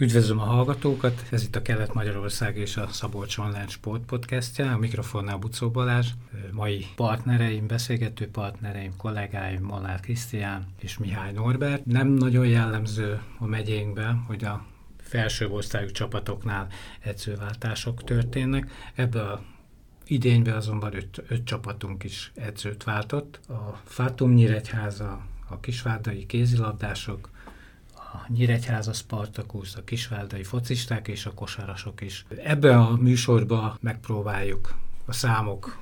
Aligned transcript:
Üdvözlöm 0.00 0.38
a 0.38 0.44
hallgatókat, 0.44 1.26
ez 1.30 1.42
itt 1.42 1.56
a 1.56 1.62
Kelet-Magyarország 1.62 2.56
és 2.56 2.76
a 2.76 2.88
Szabolcs 2.88 3.38
Online 3.38 3.66
Sport 3.66 4.04
podcastja, 4.04 4.72
a 4.72 4.78
mikrofonnál 4.78 5.36
Bucó 5.36 5.70
Balázs, 5.70 6.08
mai 6.52 6.86
partnereim, 6.96 7.66
beszélgető 7.66 8.28
partnereim, 8.28 8.96
kollégáim 8.96 9.62
Molnár 9.62 10.00
Krisztián 10.00 10.66
és 10.80 10.98
Mihály 10.98 11.32
Norbert. 11.32 11.84
Nem 11.86 12.08
nagyon 12.08 12.46
jellemző 12.46 13.22
a 13.38 13.46
megyénkben, 13.46 14.24
hogy 14.26 14.44
a 14.44 14.64
felső 15.00 15.48
osztályú 15.48 15.90
csapatoknál 15.90 16.68
edzőváltások 17.00 18.04
történnek. 18.04 18.70
Ebből 18.94 19.26
a 19.26 19.42
idényben 20.06 20.54
azonban 20.54 20.94
öt, 20.94 21.22
öt 21.28 21.44
csapatunk 21.44 22.04
is 22.04 22.32
edzőt 22.34 22.84
váltott. 22.84 23.40
A 23.48 23.80
Fátum 23.84 24.32
Nyíregyháza, 24.32 25.26
a 25.48 25.60
kisvárdai 25.60 26.26
kézilabdások, 26.26 27.30
a 28.12 28.32
Nyíregyháza 28.32 28.92
Spartakusz, 28.92 29.76
a 29.76 29.84
kisváldai 29.84 30.42
focisták 30.42 31.08
és 31.08 31.26
a 31.26 31.32
kosarasok 31.34 32.00
is. 32.00 32.24
Ebben 32.44 32.78
a 32.78 32.96
műsorban 32.96 33.78
megpróbáljuk 33.80 34.78
a 35.04 35.12
számok 35.12 35.78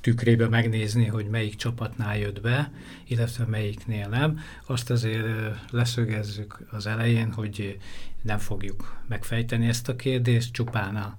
tükrébe 0.00 0.48
megnézni, 0.48 1.06
hogy 1.06 1.26
melyik 1.26 1.56
csapatnál 1.56 2.18
jött 2.18 2.40
be, 2.40 2.72
illetve 3.04 3.44
melyiknél 3.44 4.08
nem. 4.08 4.40
Azt 4.66 4.90
azért 4.90 5.26
leszögezzük 5.70 6.58
az 6.70 6.86
elején, 6.86 7.32
hogy 7.32 7.78
nem 8.22 8.38
fogjuk 8.38 9.02
megfejteni 9.08 9.68
ezt 9.68 9.88
a 9.88 9.96
kérdést, 9.96 10.52
csupán 10.52 10.96
a 10.96 11.18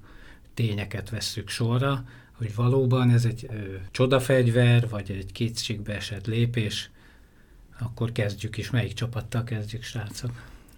tényeket 0.53 1.09
vesszük 1.09 1.49
sorra, 1.49 2.03
hogy 2.31 2.55
valóban 2.55 3.09
ez 3.09 3.25
egy 3.25 3.47
ö, 3.49 3.55
csodafegyver, 3.91 4.89
vagy 4.89 5.11
egy 5.11 5.31
kétségbe 5.31 5.95
esett 5.95 6.25
lépés, 6.25 6.89
akkor 7.79 8.11
kezdjük 8.11 8.57
is. 8.57 8.69
Melyik 8.69 8.93
csapattal 8.93 9.43
kezdjük, 9.43 9.83
srácok? 9.83 10.31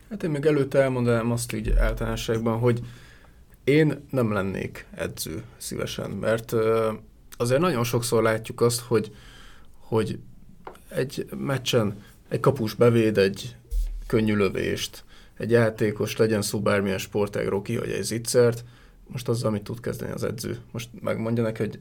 Hát 0.10 0.24
én 0.24 0.30
még 0.30 0.46
előtte 0.46 0.82
elmondanám 0.82 1.32
azt 1.32 1.54
így 1.54 1.70
általánosságban, 1.70 2.60
hogy 2.60 2.82
én 3.64 4.06
nem 4.10 4.32
lennék 4.32 4.86
edző 4.96 5.44
szívesen, 5.58 6.10
mert 6.10 6.54
azért 7.38 7.62
nagyon 7.62 7.84
sokszor 7.84 8.24
látjuk 8.24 8.62
azt, 8.62 8.80
hogy, 8.80 9.16
hogy 9.78 10.20
egy 10.88 11.26
meccsen 11.38 12.04
egy 12.30 12.40
kapus 12.40 12.74
bevéd 12.74 13.18
egy 13.18 13.56
könnyű 14.08 14.36
lövést, 14.36 15.04
egy 15.38 15.52
játékos, 15.52 16.18
legyen 16.18 16.42
szó 16.42 16.62
bármilyen 16.62 16.98
sportágról 16.98 17.62
kihagy 17.62 17.90
egy 17.90 18.04
zicsert, 18.04 18.64
most 19.08 19.30
azzal 19.30 19.52
mit 19.52 19.64
tud 19.64 19.80
kezdeni 19.80 20.12
az 20.12 20.24
edző? 20.24 20.58
Most 20.72 20.90
megmondja 21.02 21.44
neki, 21.44 21.62
hogy 21.62 21.80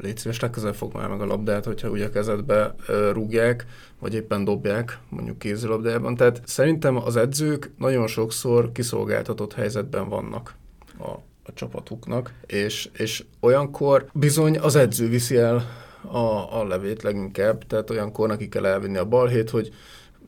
légy 0.00 0.16
szíves, 0.16 0.40
legközelebb 0.40 0.74
fog 0.74 0.94
már 0.94 1.08
meg 1.08 1.20
a 1.20 1.26
labdát, 1.26 1.64
hogyha 1.64 1.88
ugye 1.88 2.06
a 2.06 2.10
kezedbe 2.10 2.74
rúgják, 3.12 3.66
vagy 3.98 4.14
éppen 4.14 4.44
dobják, 4.44 4.98
mondjuk 5.08 5.38
kézilabdában. 5.38 6.16
Tehát 6.16 6.42
szerintem 6.44 6.96
az 6.96 7.16
edzők 7.16 7.70
nagyon 7.78 8.06
sokszor 8.06 8.72
kiszolgáltatott 8.72 9.52
helyzetben 9.52 10.08
vannak 10.08 10.54
a, 10.98 11.10
a 11.42 11.52
csapatuknak, 11.54 12.32
és, 12.46 12.88
és 12.92 13.24
olyankor 13.40 14.06
bizony 14.12 14.58
az 14.58 14.76
edző 14.76 15.08
viszi 15.08 15.36
el 15.36 15.66
a, 16.10 16.58
a 16.60 16.66
levét 16.66 17.02
leginkább, 17.02 17.66
tehát 17.66 17.90
olyankor 17.90 18.28
neki 18.28 18.48
kell 18.48 18.66
elvinni 18.66 18.96
a 18.96 19.04
balhét, 19.04 19.50
hogy 19.50 19.70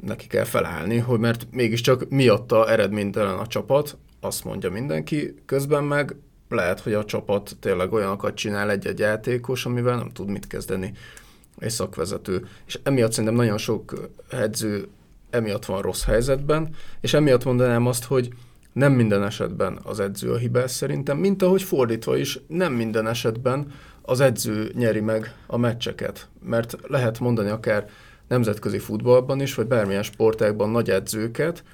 neki 0.00 0.26
kell 0.26 0.44
felállni, 0.44 0.98
hogy 0.98 1.18
mert 1.18 1.46
mégiscsak 1.50 2.08
miatta 2.08 2.70
eredménytelen 2.70 3.38
a 3.38 3.46
csapat, 3.46 3.96
azt 4.20 4.44
mondja 4.44 4.70
mindenki, 4.70 5.34
közben 5.46 5.84
meg 5.84 6.16
lehet, 6.54 6.80
hogy 6.80 6.92
a 6.92 7.04
csapat 7.04 7.56
tényleg 7.60 7.92
olyanokat 7.92 8.34
csinál 8.34 8.70
egy-egy 8.70 8.98
játékos, 8.98 9.66
amivel 9.66 9.96
nem 9.96 10.10
tud 10.10 10.28
mit 10.28 10.46
kezdeni 10.46 10.92
egy 11.58 11.70
szakvezető. 11.70 12.46
És 12.66 12.78
emiatt 12.82 13.10
szerintem 13.10 13.34
nagyon 13.34 13.58
sok 13.58 14.10
edző 14.30 14.88
emiatt 15.30 15.64
van 15.64 15.82
rossz 15.82 16.04
helyzetben, 16.04 16.74
és 17.00 17.14
emiatt 17.14 17.44
mondanám 17.44 17.86
azt, 17.86 18.04
hogy 18.04 18.28
nem 18.72 18.92
minden 18.92 19.22
esetben 19.24 19.78
az 19.82 20.00
edző 20.00 20.32
a 20.32 20.36
hibás 20.36 20.70
szerintem, 20.70 21.18
mint 21.18 21.42
ahogy 21.42 21.62
fordítva 21.62 22.16
is, 22.16 22.38
nem 22.46 22.72
minden 22.72 23.06
esetben 23.06 23.72
az 24.02 24.20
edző 24.20 24.72
nyeri 24.74 25.00
meg 25.00 25.34
a 25.46 25.56
meccseket. 25.56 26.28
Mert 26.42 26.76
lehet 26.88 27.20
mondani 27.20 27.50
akár 27.50 27.88
nemzetközi 28.28 28.78
futballban 28.78 29.40
is, 29.40 29.54
vagy 29.54 29.66
bármilyen 29.66 30.02
sportágban 30.02 30.70
nagy 30.70 30.90
edzőket, 30.90 31.64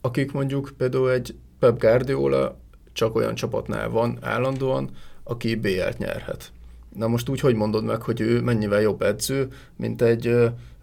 akik 0.00 0.32
mondjuk 0.32 0.72
például 0.76 1.10
egy 1.10 1.34
Pep 1.58 1.78
Guardiola 1.78 2.58
csak 2.96 3.14
olyan 3.14 3.34
csapatnál 3.34 3.88
van 3.88 4.18
állandóan, 4.20 4.90
aki 5.22 5.54
BL-t 5.54 5.98
nyerhet. 5.98 6.52
Na 6.94 7.06
most 7.06 7.28
úgy, 7.28 7.40
hogy 7.40 7.54
mondod 7.54 7.84
meg, 7.84 8.02
hogy 8.02 8.20
ő 8.20 8.40
mennyivel 8.40 8.80
jobb 8.80 9.02
edző, 9.02 9.48
mint 9.76 10.02
egy 10.02 10.36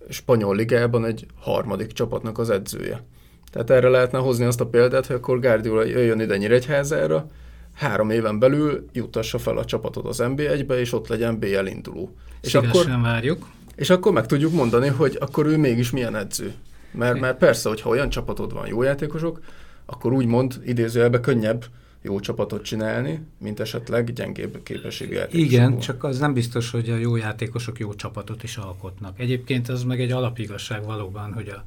spanyol 0.09 0.55
ligában 0.55 1.05
egy 1.05 1.25
harmadik 1.39 1.91
csapatnak 1.91 2.37
az 2.37 2.49
edzője. 2.49 3.03
Tehát 3.51 3.69
erre 3.69 3.89
lehetne 3.89 4.19
hozni 4.19 4.45
azt 4.45 4.61
a 4.61 4.65
példát, 4.65 5.05
hogy 5.05 5.15
akkor 5.15 5.39
Guardiola 5.39 5.83
jöjjön 5.83 6.19
ide 6.19 6.37
Nyíregyházára, 6.37 7.27
három 7.73 8.09
éven 8.09 8.39
belül 8.39 8.85
jutassa 8.91 9.37
fel 9.37 9.57
a 9.57 9.65
csapatot 9.65 10.05
az 10.05 10.21
NB1-be, 10.23 10.79
és 10.79 10.93
ott 10.93 11.07
legyen 11.07 11.39
BL 11.39 11.65
induló. 11.65 12.15
És 12.41 12.55
akkor, 12.55 12.85
várjuk. 13.01 13.47
És 13.75 13.89
akkor 13.89 14.11
meg 14.11 14.25
tudjuk 14.25 14.53
mondani, 14.53 14.87
hogy 14.87 15.17
akkor 15.19 15.45
ő 15.45 15.57
mégis 15.57 15.91
milyen 15.91 16.15
edző. 16.15 16.53
Mert, 16.91 17.19
mert 17.19 17.37
persze, 17.37 17.69
hogyha 17.69 17.89
olyan 17.89 18.09
csapatod 18.09 18.53
van, 18.53 18.67
jó 18.67 18.83
játékosok, 18.83 19.39
akkor 19.85 20.13
úgymond 20.13 20.61
idézőjelben 20.65 21.21
könnyebb 21.21 21.65
jó 22.03 22.19
csapatot 22.19 22.63
csinálni, 22.63 23.19
mint 23.39 23.59
esetleg 23.59 24.13
gyengébb 24.13 24.63
képességű 24.63 25.13
játékosok. 25.13 25.51
Igen, 25.51 25.79
csak 25.79 26.03
az 26.03 26.19
nem 26.19 26.33
biztos, 26.33 26.71
hogy 26.71 26.89
a 26.89 26.95
jó 26.95 27.15
játékosok 27.15 27.79
jó 27.79 27.93
csapatot 27.93 28.43
is 28.43 28.57
alkotnak. 28.57 29.19
Egyébként 29.19 29.69
az 29.69 29.83
meg 29.83 30.01
egy 30.01 30.11
alapigazság 30.11 30.85
valóban, 30.85 31.33
hogy 31.33 31.47
a 31.47 31.63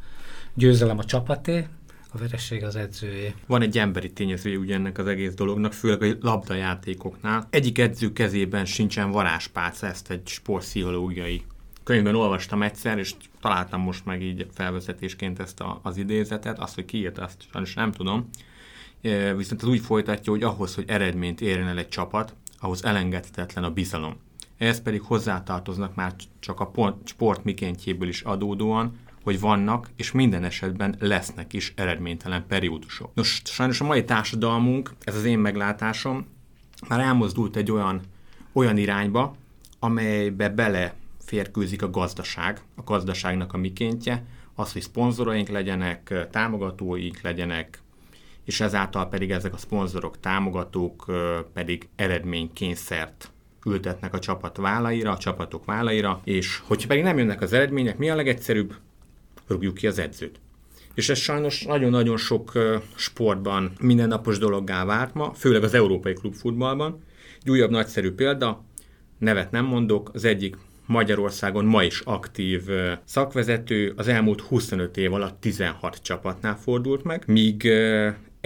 győzelem 0.54 0.98
a 0.98 1.04
csapaté, 1.04 1.66
a 2.12 2.18
vereség 2.18 2.64
az 2.64 2.76
edzője. 2.76 3.34
Van 3.46 3.62
egy 3.62 3.78
emberi 3.78 4.12
tényezője 4.12 4.58
ugye 4.58 4.74
ennek 4.74 4.98
az 4.98 5.06
egész 5.06 5.34
dolognak, 5.34 5.72
főleg 5.72 6.02
a 6.02 6.16
labdajátékoknál. 6.20 7.46
Egyik 7.50 7.78
edző 7.78 8.12
kezében 8.12 8.64
sincsen 8.64 9.10
varázspálca, 9.10 9.86
ezt 9.86 10.10
egy 10.10 10.26
sportpszichológiai 10.28 11.42
könyvben 11.84 12.14
olvastam 12.14 12.62
egyszer, 12.62 12.98
és 12.98 13.14
találtam 13.40 13.80
most 13.80 14.04
meg 14.04 14.22
így 14.22 14.46
felvezetésként 14.54 15.38
ezt 15.38 15.60
a, 15.60 15.80
az 15.82 15.96
idézetet, 15.96 16.58
azt, 16.58 16.74
hogy 16.74 16.84
kiírta, 16.84 17.22
azt 17.22 17.44
sajnos 17.52 17.74
nem 17.74 17.92
tudom, 17.92 18.28
viszont 19.36 19.62
az 19.62 19.68
úgy 19.68 19.80
folytatja, 19.80 20.32
hogy 20.32 20.42
ahhoz, 20.42 20.74
hogy 20.74 20.84
eredményt 20.88 21.40
érjen 21.40 21.68
el 21.68 21.78
egy 21.78 21.88
csapat, 21.88 22.34
ahhoz 22.60 22.84
elengedhetetlen 22.84 23.64
a 23.64 23.70
bizalom. 23.70 24.16
Ehhez 24.58 24.82
pedig 24.82 25.00
hozzátartoznak 25.02 25.94
már 25.94 26.14
csak 26.38 26.60
a 26.60 26.98
sport 27.04 27.44
mikéntjéből 27.44 28.08
is 28.08 28.22
adódóan, 28.22 28.98
hogy 29.22 29.40
vannak, 29.40 29.90
és 29.96 30.12
minden 30.12 30.44
esetben 30.44 30.96
lesznek 30.98 31.52
is 31.52 31.72
eredménytelen 31.76 32.46
periódusok. 32.46 33.14
Nos, 33.14 33.42
sajnos 33.44 33.80
a 33.80 33.84
mai 33.84 34.04
társadalmunk, 34.04 34.94
ez 35.04 35.16
az 35.16 35.24
én 35.24 35.38
meglátásom, 35.38 36.26
már 36.88 37.00
elmozdult 37.00 37.56
egy 37.56 37.70
olyan, 37.70 38.00
olyan 38.52 38.76
irányba, 38.76 39.36
amelybe 39.78 40.48
bele 40.48 40.94
férkőzik 41.18 41.82
a 41.82 41.90
gazdaság, 41.90 42.62
a 42.74 42.82
gazdaságnak 42.82 43.52
a 43.52 43.56
mikéntje, 43.56 44.24
az, 44.54 44.72
hogy 44.72 44.82
szponzoraink 44.82 45.48
legyenek, 45.48 46.28
támogatóink 46.30 47.20
legyenek, 47.20 47.80
és 48.46 48.60
ezáltal 48.60 49.08
pedig 49.08 49.30
ezek 49.30 49.54
a 49.54 49.56
szponzorok, 49.56 50.20
támogatók 50.20 51.04
pedig 51.52 51.88
eredménykényszert 51.96 53.30
ültetnek 53.66 54.14
a 54.14 54.18
csapat 54.18 54.56
vállaira, 54.56 55.10
a 55.10 55.18
csapatok 55.18 55.64
vállaira, 55.64 56.20
és 56.24 56.58
hogyha 56.64 56.88
pedig 56.88 57.02
nem 57.02 57.18
jönnek 57.18 57.40
az 57.40 57.52
eredmények, 57.52 57.98
mi 57.98 58.10
a 58.10 58.14
legegyszerűbb? 58.14 58.74
Rúgjuk 59.46 59.74
ki 59.74 59.86
az 59.86 59.98
edzőt. 59.98 60.40
És 60.94 61.08
ez 61.08 61.18
sajnos 61.18 61.62
nagyon-nagyon 61.62 62.16
sok 62.16 62.52
sportban 62.96 63.72
mindennapos 63.80 64.38
dologgá 64.38 64.84
várt 64.84 65.14
ma, 65.14 65.32
főleg 65.32 65.62
az 65.62 65.74
európai 65.74 66.12
klubfutballban. 66.12 67.02
Egy 67.42 67.50
újabb 67.50 67.70
nagyszerű 67.70 68.10
példa, 68.12 68.64
nevet 69.18 69.50
nem 69.50 69.64
mondok, 69.64 70.10
az 70.12 70.24
egyik 70.24 70.56
Magyarországon 70.86 71.64
ma 71.64 71.82
is 71.82 72.00
aktív 72.00 72.62
szakvezető 73.04 73.92
az 73.96 74.08
elmúlt 74.08 74.40
25 74.40 74.96
év 74.96 75.12
alatt 75.12 75.40
16 75.40 75.98
csapatnál 76.02 76.56
fordult 76.56 77.04
meg, 77.04 77.22
míg 77.26 77.68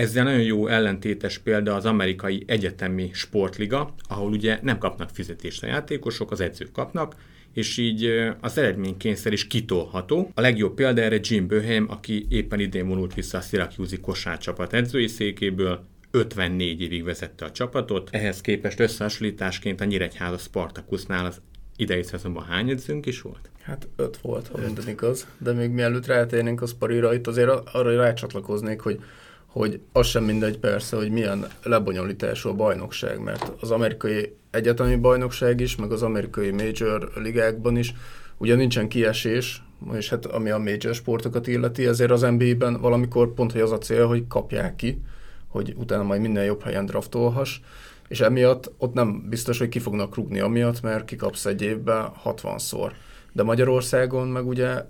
ezzel 0.01 0.25
nagyon 0.25 0.43
jó 0.43 0.67
ellentétes 0.67 1.39
példa 1.39 1.75
az 1.75 1.85
amerikai 1.85 2.43
egyetemi 2.47 3.11
sportliga, 3.13 3.95
ahol 4.09 4.31
ugye 4.33 4.59
nem 4.63 4.79
kapnak 4.79 5.11
fizetést 5.11 5.63
a 5.63 5.67
játékosok, 5.67 6.31
az 6.31 6.41
edzők 6.41 6.73
kapnak, 6.73 7.15
és 7.53 7.77
így 7.77 8.11
az 8.41 8.59
eredménykényszer 8.59 9.33
is 9.33 9.47
kitolható. 9.47 10.31
A 10.35 10.41
legjobb 10.41 10.75
példa 10.75 11.01
erre 11.01 11.19
Jim 11.23 11.47
Boeheim, 11.47 11.87
aki 11.91 12.27
éppen 12.29 12.61
idén 12.61 12.89
vonult 12.89 13.15
vissza 13.15 13.39
a 13.39 13.41
Syracuse 13.41 13.97
kosárcsapat 14.01 14.73
edzői 14.73 15.07
székéből, 15.07 15.85
54 16.11 16.83
évig 16.83 17.05
vezette 17.05 17.45
a 17.45 17.51
csapatot. 17.51 18.09
Ehhez 18.13 18.41
képest 18.41 18.81
összehasonlításként 18.81 19.81
a 19.81 19.85
Nyíregyháza 19.85 20.39
Spartakusnál 20.39 21.27
az 21.27 21.41
idei 21.77 22.03
szezonban 22.03 22.45
hány 22.45 22.71
edzőnk 22.71 23.07
is 23.07 23.21
volt? 23.21 23.51
Hát 23.63 23.89
öt 23.97 24.17
volt, 24.17 24.49
ha 24.49 24.59
minden 24.59 24.89
igaz. 24.89 25.27
De 25.39 25.53
még 25.53 25.71
mielőtt 25.71 26.07
rátérnénk 26.07 26.63
a 26.63 26.67
szparira, 26.67 27.15
itt 27.15 27.27
azért 27.27 27.49
arra 27.73 27.97
rácsatlakoznék, 27.97 28.81
hogy 28.81 29.01
hogy 29.53 29.81
az 29.93 30.07
sem 30.07 30.25
mindegy 30.25 30.59
persze, 30.59 30.97
hogy 30.97 31.11
milyen 31.11 31.47
lebonyolítású 31.63 32.49
a 32.49 32.55
bajnokság, 32.55 33.21
mert 33.21 33.53
az 33.61 33.71
amerikai 33.71 34.35
egyetemi 34.51 34.97
bajnokság 34.97 35.61
is, 35.61 35.77
meg 35.77 35.93
az 35.93 36.03
amerikai 36.03 36.51
major 36.51 37.11
ligákban 37.15 37.77
is, 37.77 37.95
ugye 38.37 38.55
nincsen 38.55 38.89
kiesés, 38.89 39.63
és 39.93 40.09
hát 40.09 40.27
ami 40.27 40.51
a 40.51 40.59
major 40.59 40.95
sportokat 40.95 41.47
illeti, 41.47 41.87
ezért 41.87 42.11
az 42.11 42.21
NBA-ben 42.21 42.81
valamikor 42.81 43.35
pont, 43.35 43.53
hogy 43.53 43.61
az 43.61 43.73
a 43.73 43.79
cél, 43.79 44.07
hogy 44.07 44.27
kapják 44.29 44.77
ki 44.77 45.03
hogy 45.51 45.75
utána 45.77 46.03
majd 46.03 46.21
minden 46.21 46.45
jobb 46.45 46.63
helyen 46.63 46.87
draftolhass, 46.87 47.61
és 48.09 48.21
emiatt 48.21 48.73
ott 48.79 48.93
nem 48.95 49.29
biztos, 49.29 49.59
hogy 49.59 49.69
ki 49.69 49.79
fognak 49.79 50.15
rúgni 50.15 50.41
amiatt, 50.41 50.83
mert 50.83 51.05
kikapsz 51.05 51.47
egy 51.47 51.63
évben 51.63 52.13
60-szor. 52.25 52.91
De 53.33 53.43
Magyarországon 53.43 54.29
meg 54.29 54.47
ugye, 54.47 54.85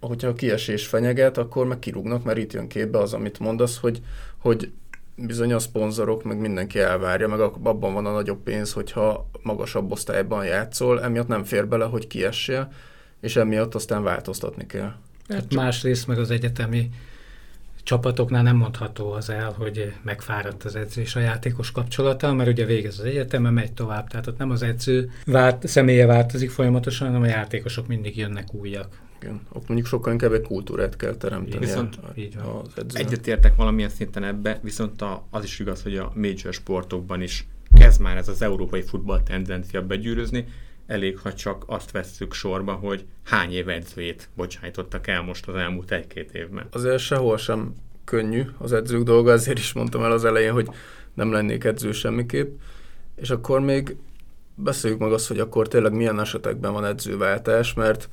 hogyha 0.00 0.28
a 0.28 0.34
kiesés 0.34 0.86
fenyeget, 0.86 1.38
akkor 1.38 1.66
meg 1.66 1.78
kirúgnak, 1.78 2.24
mert 2.24 2.38
itt 2.38 2.52
jön 2.52 2.68
képbe 2.68 2.98
az, 2.98 3.12
amit 3.12 3.38
mondasz, 3.38 3.78
hogy, 3.78 4.00
hogy 4.38 4.70
bizony 5.16 5.52
a 5.52 5.58
szponzorok, 5.58 6.24
meg 6.24 6.38
mindenki 6.38 6.78
elvárja, 6.78 7.28
meg 7.28 7.40
abban 7.40 7.92
van 7.92 8.06
a 8.06 8.12
nagyobb 8.12 8.42
pénz, 8.42 8.72
hogyha 8.72 9.30
magasabb 9.42 9.90
osztályban 9.90 10.44
játszol, 10.44 11.02
emiatt 11.02 11.28
nem 11.28 11.44
fér 11.44 11.68
bele, 11.68 11.84
hogy 11.84 12.06
kiessél, 12.06 12.72
és 13.20 13.36
emiatt 13.36 13.74
aztán 13.74 14.02
változtatni 14.02 14.66
kell. 14.66 14.92
Hát 15.28 15.54
másrészt 15.54 16.06
meg 16.06 16.18
az 16.18 16.30
egyetemi 16.30 16.90
csapatoknál 17.82 18.42
nem 18.42 18.56
mondható 18.56 19.12
az 19.12 19.30
el, 19.30 19.54
hogy 19.58 19.92
megfáradt 20.02 20.64
az 20.64 20.76
edzés 20.76 21.16
a 21.16 21.20
játékos 21.20 21.70
kapcsolata, 21.70 22.32
mert 22.32 22.48
ugye 22.48 22.64
végez 22.64 22.98
az 22.98 23.04
egyetemen, 23.04 23.52
megy 23.52 23.72
tovább, 23.72 24.08
tehát 24.08 24.26
ott 24.26 24.38
nem 24.38 24.50
az 24.50 24.62
edző 24.62 25.10
várt, 25.26 25.66
személye 25.66 26.06
változik 26.06 26.50
folyamatosan, 26.50 27.06
hanem 27.06 27.22
a 27.22 27.26
játékosok 27.26 27.86
mindig 27.86 28.16
jönnek 28.16 28.54
újak. 28.54 28.98
Igen. 29.20 29.40
Ott 29.52 29.66
mondjuk 29.66 29.88
sokkal 29.88 30.12
inkább 30.12 30.32
egy 30.32 30.42
kultúrát 30.42 30.96
kell 30.96 31.14
teremteni 31.14 31.64
Viszont 31.64 31.96
a, 31.96 32.10
így 32.14 32.34
van. 32.34 32.44
az 32.46 32.72
edzőnek. 32.76 33.06
Egyetértek 33.06 33.56
valamilyen 33.56 33.90
szinten 33.90 34.24
ebbe, 34.24 34.60
viszont 34.62 35.02
a, 35.02 35.24
az 35.30 35.44
is 35.44 35.58
igaz, 35.58 35.82
hogy 35.82 35.96
a 35.96 36.12
major 36.14 36.52
sportokban 36.52 37.22
is 37.22 37.46
kezd 37.74 38.00
már 38.00 38.16
ez 38.16 38.28
az 38.28 38.42
európai 38.42 38.82
futball 38.82 39.22
tendencia 39.22 39.82
begyűrűzni, 39.82 40.46
elég, 40.86 41.18
ha 41.18 41.32
csak 41.32 41.64
azt 41.66 41.90
vesszük 41.90 42.32
sorba, 42.32 42.72
hogy 42.72 43.04
hány 43.24 43.52
év 43.52 43.68
edzőjét 43.68 44.28
bocsájtottak 44.34 45.06
el 45.06 45.22
most 45.22 45.48
az 45.48 45.54
elmúlt 45.54 45.90
egy-két 45.90 46.34
évben. 46.34 46.66
Azért 46.70 46.98
sehol 46.98 47.38
sem 47.38 47.74
könnyű 48.04 48.42
az 48.58 48.72
edzők 48.72 49.02
dolga, 49.02 49.32
ezért 49.32 49.58
is 49.58 49.72
mondtam 49.72 50.02
el 50.02 50.12
az 50.12 50.24
elején, 50.24 50.52
hogy 50.52 50.68
nem 51.14 51.32
lennék 51.32 51.64
edző 51.64 51.92
semmiképp. 51.92 52.58
És 53.16 53.30
akkor 53.30 53.60
még 53.60 53.96
beszéljük 54.54 55.00
meg 55.00 55.12
azt, 55.12 55.28
hogy 55.28 55.38
akkor 55.38 55.68
tényleg 55.68 55.92
milyen 55.92 56.20
esetekben 56.20 56.72
van 56.72 56.84
edzőváltás, 56.84 57.74
mert 57.74 58.08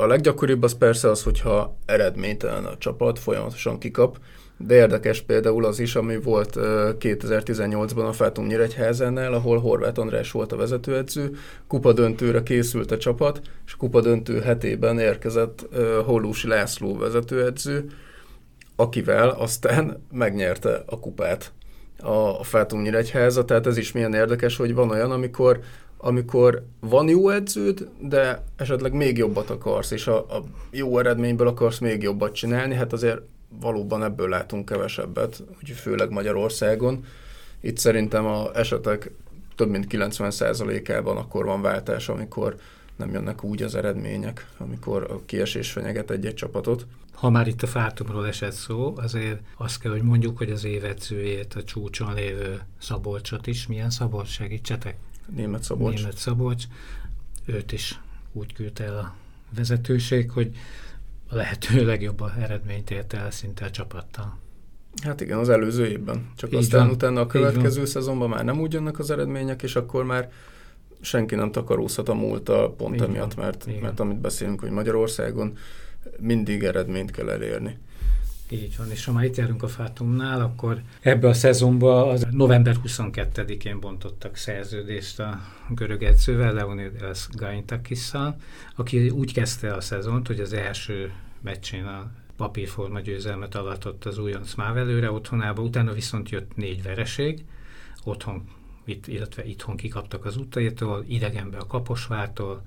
a 0.00 0.06
leggyakoribb 0.06 0.62
az 0.62 0.74
persze 0.74 1.10
az, 1.10 1.22
hogyha 1.22 1.76
eredménytelen 1.86 2.64
a 2.64 2.78
csapat, 2.78 3.18
folyamatosan 3.18 3.78
kikap, 3.78 4.18
de 4.56 4.74
érdekes 4.74 5.20
például 5.20 5.64
az 5.64 5.78
is, 5.78 5.94
ami 5.94 6.16
volt 6.16 6.56
2018-ban 6.98 8.08
a 8.08 8.12
Fátum 8.12 8.46
Nyíregyházánál, 8.46 9.32
ahol 9.32 9.58
Horváth 9.58 10.00
András 10.00 10.30
volt 10.30 10.52
a 10.52 10.56
vezetőedző, 10.56 11.30
kupa 11.66 11.92
döntőre 11.92 12.42
készült 12.42 12.90
a 12.90 12.96
csapat, 12.96 13.40
és 13.66 13.76
kupa 13.76 14.00
döntő 14.00 14.40
hetében 14.40 14.98
érkezett 14.98 15.66
Hollósi 16.04 16.48
László 16.48 16.98
vezetőedző, 16.98 17.84
akivel 18.76 19.28
aztán 19.28 20.06
megnyerte 20.12 20.82
a 20.86 21.00
kupát 21.00 21.52
a 21.98 22.44
Fátum 22.44 22.82
Nyíregyháza, 22.82 23.44
tehát 23.44 23.66
ez 23.66 23.76
is 23.76 23.92
milyen 23.92 24.14
érdekes, 24.14 24.56
hogy 24.56 24.74
van 24.74 24.90
olyan, 24.90 25.10
amikor 25.10 25.60
amikor 26.00 26.66
van 26.80 27.08
jó 27.08 27.28
edződ, 27.28 27.88
de 27.98 28.44
esetleg 28.56 28.92
még 28.92 29.16
jobbat 29.16 29.50
akarsz, 29.50 29.90
és 29.90 30.06
a, 30.06 30.18
a 30.18 30.42
jó 30.70 30.98
eredményből 30.98 31.46
akarsz 31.46 31.78
még 31.78 32.02
jobbat 32.02 32.34
csinálni, 32.34 32.74
hát 32.74 32.92
azért 32.92 33.20
valóban 33.60 34.04
ebből 34.04 34.28
látunk 34.28 34.64
kevesebbet, 34.64 35.42
úgyhogy 35.60 35.76
főleg 35.76 36.10
Magyarországon. 36.10 37.04
Itt 37.60 37.78
szerintem 37.78 38.26
a 38.26 38.56
esetek 38.56 39.10
több 39.56 39.68
mint 39.68 39.86
90%-ában 39.88 41.16
akkor 41.16 41.44
van 41.44 41.62
váltás, 41.62 42.08
amikor 42.08 42.56
nem 42.96 43.10
jönnek 43.10 43.44
úgy 43.44 43.62
az 43.62 43.74
eredmények, 43.74 44.46
amikor 44.58 45.10
a 45.10 45.20
kiesés 45.26 45.70
fenyeget 45.70 46.10
egy-egy 46.10 46.34
csapatot. 46.34 46.86
Ha 47.12 47.30
már 47.30 47.46
itt 47.46 47.62
a 47.62 47.66
Fátumról 47.66 48.26
esett 48.26 48.52
szó, 48.52 48.94
azért 48.96 49.40
azt 49.56 49.80
kell, 49.80 49.92
hogy 49.92 50.02
mondjuk, 50.02 50.38
hogy 50.38 50.50
az 50.50 50.64
évedzőjét, 50.64 51.54
a 51.54 51.64
csúcson 51.64 52.14
lévő 52.14 52.60
Szabolcsot 52.78 53.46
is, 53.46 53.66
milyen 53.66 53.90
Szabolcs, 53.90 54.28
segítsetek? 54.28 54.96
Német 55.34 55.62
Szabolcs. 55.62 55.96
Német 55.98 56.16
Szabolcs, 56.16 56.64
őt 57.44 57.72
is 57.72 58.00
úgy 58.32 58.52
küldte 58.52 58.84
el 58.84 58.98
a 58.98 59.14
vezetőség, 59.54 60.30
hogy 60.30 60.56
a 61.28 61.34
lehető 61.34 61.84
legjobb 61.86 62.22
eredményt 62.40 62.90
érte 62.90 63.16
el 63.18 63.30
szinte 63.30 63.64
a 63.64 63.70
csapattal. 63.70 64.38
Hát 65.02 65.20
igen, 65.20 65.38
az 65.38 65.48
előző 65.48 65.86
évben. 65.86 66.30
Csak 66.36 66.50
Így 66.52 66.58
aztán 66.58 66.80
van. 66.86 66.94
utána 66.94 67.20
a 67.20 67.26
következő 67.26 67.84
szezonban 67.84 68.28
már 68.28 68.44
nem 68.44 68.60
úgy 68.60 68.72
jönnek 68.72 68.98
az 68.98 69.10
eredmények, 69.10 69.62
és 69.62 69.76
akkor 69.76 70.04
már 70.04 70.30
senki 71.00 71.34
nem 71.34 71.52
takarózhat 71.52 72.08
a 72.08 72.14
múlta 72.14 72.70
pont 72.76 72.94
Így 72.94 73.00
emiatt, 73.02 73.34
van. 73.34 73.44
mert, 73.44 73.66
Igen. 73.66 73.80
mert 73.80 74.00
amit 74.00 74.20
beszélünk, 74.20 74.60
hogy 74.60 74.70
Magyarországon 74.70 75.56
mindig 76.18 76.62
eredményt 76.62 77.10
kell 77.10 77.30
elérni. 77.30 77.78
Így 78.52 78.76
van, 78.76 78.90
és 78.90 79.04
ha 79.04 79.12
már 79.12 79.24
itt 79.24 79.36
járunk 79.36 79.62
a 79.62 79.68
Fátumnál, 79.68 80.40
akkor 80.40 80.82
ebbe 81.00 81.28
a 81.28 81.32
szezonban 81.32 82.08
az 82.08 82.26
november 82.30 82.76
22-én 82.84 83.80
bontottak 83.80 84.36
szerződést 84.36 85.20
a 85.20 85.40
görög 85.68 86.02
edzővel, 86.02 86.52
Leonidas 86.52 87.28
Gaintakisszal, 87.32 88.36
aki 88.76 89.08
úgy 89.08 89.32
kezdte 89.32 89.74
a 89.74 89.80
szezont, 89.80 90.26
hogy 90.26 90.40
az 90.40 90.52
első 90.52 91.12
meccsén 91.40 91.84
a 91.84 92.10
papírforma 92.36 93.00
győzelmet 93.00 93.54
alatott 93.54 94.04
az 94.04 94.18
újonc 94.18 94.54
Mávelőre 94.54 95.10
otthonába, 95.10 95.62
utána 95.62 95.92
viszont 95.92 96.28
jött 96.28 96.56
négy 96.56 96.82
vereség, 96.82 97.44
otthon, 98.04 98.44
itt, 98.84 99.06
illetve 99.06 99.44
itthon 99.44 99.76
kikaptak 99.76 100.24
az 100.24 100.36
utaitól, 100.36 101.04
idegenbe 101.08 101.58
a 101.58 101.66
Kaposvártól, 101.66 102.62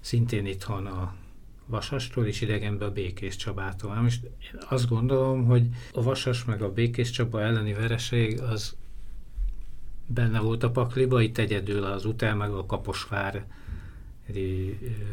szintén 0.00 0.46
itthon 0.46 0.86
a 0.86 1.14
Vasastól 1.72 2.26
és 2.26 2.40
idegenbe 2.40 2.84
a 2.84 2.90
Békés 2.90 3.36
Csabától. 3.36 3.94
Most 3.94 4.24
én 4.24 4.60
azt 4.68 4.88
gondolom, 4.88 5.44
hogy 5.44 5.66
a 5.92 6.02
Vasas 6.02 6.44
meg 6.44 6.62
a 6.62 6.72
Békés 6.72 7.10
Csaba 7.10 7.42
elleni 7.42 7.72
vereség 7.72 8.40
az 8.40 8.76
benne 10.06 10.40
volt 10.40 10.62
a 10.62 10.70
pakliba, 10.70 11.20
itt 11.20 11.38
egyedül 11.38 11.84
az 11.84 12.04
utel 12.04 12.34
meg 12.34 12.50
a 12.50 12.66
Kaposvár 12.66 13.44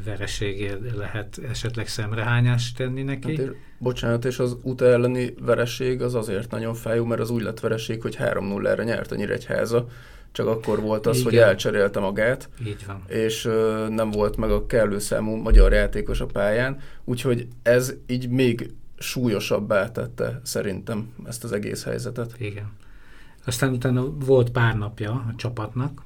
vereségért 0.04 0.96
lehet 0.96 1.42
esetleg 1.50 1.88
szemrehányást 1.88 2.78
tenni 2.78 3.04
neki. 3.04 3.38
Hát, 3.38 3.56
bocsánat, 3.78 4.26
és 4.26 4.40
az 4.40 4.58
UTA 4.62 4.86
elleni 4.86 5.34
vereség 5.42 6.02
az 6.02 6.16
azért 6.16 6.52
nagyon 6.52 6.74
fájó, 6.74 7.06
mert 7.06 7.22
az 7.22 7.30
úgy 7.30 7.42
lett 7.42 7.60
vereség, 7.60 8.02
hogy 8.02 8.18
3-0-ra 8.20 8.86
nyert 8.86 9.12
a 9.12 9.16
Nyíregyháza, 9.16 9.88
csak 10.32 10.48
akkor 10.48 10.82
volt 10.82 11.06
az, 11.06 11.18
Igen. 11.18 11.30
hogy 11.30 11.38
elcserélte 11.40 12.00
magát, 12.00 12.50
Így 12.66 12.86
van. 12.88 13.04
és 13.08 13.46
ö, 13.46 13.88
nem 13.90 14.12
volt 14.12 14.38
meg 14.38 14.52
a 14.52 14.66
kellő 14.66 15.00
számú 15.00 15.36
magyar 15.36 15.72
játékos 15.74 16.20
a 16.22 16.26
pályán, 16.26 16.80
úgyhogy 17.04 17.48
ez 17.64 17.94
így 18.08 18.30
még 18.30 18.74
súlyosabbá 18.98 19.92
tette 19.92 20.42
szerintem 20.44 21.14
ezt 21.26 21.44
az 21.44 21.52
egész 21.52 21.84
helyzetet. 21.84 22.36
Igen. 22.38 22.72
Aztán 23.46 23.74
utána 23.74 24.10
volt 24.10 24.52
pár 24.52 24.78
napja 24.78 25.12
a 25.12 25.34
csapatnak, 25.36 26.02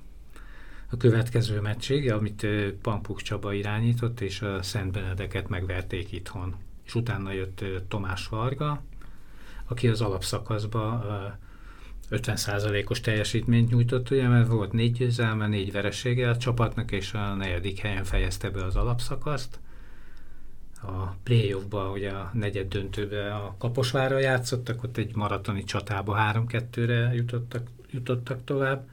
a 0.90 0.98
következő 0.98 1.60
meccsig, 1.60 2.12
amit 2.12 2.48
Pampuk 2.82 3.22
Csaba 3.22 3.54
irányított, 3.54 4.22
és 4.22 4.42
a 4.42 4.64
Szent 4.64 4.92
Benedeket 4.92 5.50
megverték 5.50 6.12
itthon. 6.12 6.56
És 6.86 6.96
utána 6.96 7.32
jött 7.32 7.64
Tomás 7.88 8.28
Varga, 8.28 8.82
aki 9.68 9.88
az 9.88 10.02
alapszakaszban 10.02 11.04
ö, 11.04 11.28
50%-os 12.12 13.02
teljesítményt 13.02 13.70
nyújtott, 13.70 14.10
ugye, 14.10 14.28
mert 14.28 14.48
volt 14.48 14.72
négy 14.72 14.92
győzelme, 14.92 15.48
négy 15.48 15.72
veresége 15.72 16.30
a 16.30 16.38
csapatnak, 16.38 16.92
és 16.92 17.14
a 17.14 17.34
negyedik 17.34 17.80
helyen 17.80 18.04
fejezte 18.04 18.50
be 18.50 18.64
az 18.64 18.76
alapszakaszt. 18.76 19.60
A 20.82 21.16
playoffba, 21.24 21.92
ugye 21.92 22.10
a 22.10 22.32
negyed 22.34 22.68
döntőbe 22.68 23.36
a 23.36 23.56
Kaposvárra 23.58 24.20
játszottak, 24.20 24.84
ott 24.84 24.98
egy 24.98 25.16
maratoni 25.16 25.64
csatába 25.64 26.18
3-2-re 26.34 27.14
jutottak, 27.14 27.68
jutottak 27.92 28.44
tovább. 28.44 28.88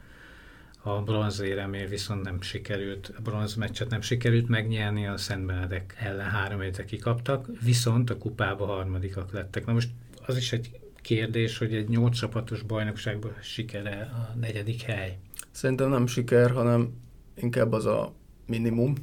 A 0.83 1.01
bronzéremér 1.01 1.89
viszont 1.89 2.21
nem 2.21 2.41
sikerült, 2.41 3.13
a 3.17 3.21
bronz 3.21 3.55
meccset 3.55 3.89
nem 3.89 4.01
sikerült 4.01 4.47
megnyerni, 4.47 5.07
a 5.07 5.17
Szent 5.17 5.45
Benedek 5.45 5.95
ellen 5.99 6.29
három 6.29 6.61
kikaptak, 6.85 7.47
viszont 7.63 8.09
a 8.09 8.17
kupába 8.17 8.65
harmadikak 8.65 9.31
lettek. 9.31 9.65
Na 9.65 9.73
most 9.73 9.89
az 10.25 10.37
is 10.37 10.51
egy 10.51 10.80
kérdés, 11.01 11.57
hogy 11.57 11.73
egy 11.73 11.87
nyolc 11.87 12.15
csapatos 12.15 12.61
bajnokságban 12.61 13.33
sikere 13.41 14.11
a 14.13 14.37
negyedik 14.39 14.81
hely. 14.81 15.17
Szerintem 15.51 15.89
nem 15.89 16.07
siker, 16.07 16.51
hanem 16.51 16.93
inkább 17.35 17.71
az 17.71 17.85
a 17.85 18.13
minimum, 18.45 18.93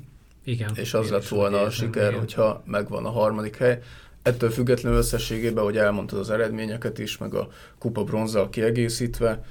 Igen. 0.45 0.71
és 0.75 0.95
az 0.95 1.11
lett 1.11 1.29
volna 1.29 1.61
a 1.61 1.71
siker, 1.71 2.09
igen. 2.09 2.19
hogyha 2.19 2.63
megvan 2.67 3.05
a 3.05 3.11
harmadik 3.11 3.57
hely. 3.57 3.83
Ettől 4.23 4.51
függetlenül 4.51 4.99
összességében, 4.99 5.65
hogy 5.65 5.77
elmondtad 5.77 6.19
az 6.19 6.31
eredményeket 6.31 6.99
is, 6.99 7.19
meg 7.19 7.35
a 7.35 7.49
kupa 7.79 8.05
bronzzal 8.05 8.49
kiegészítve, 8.49 9.45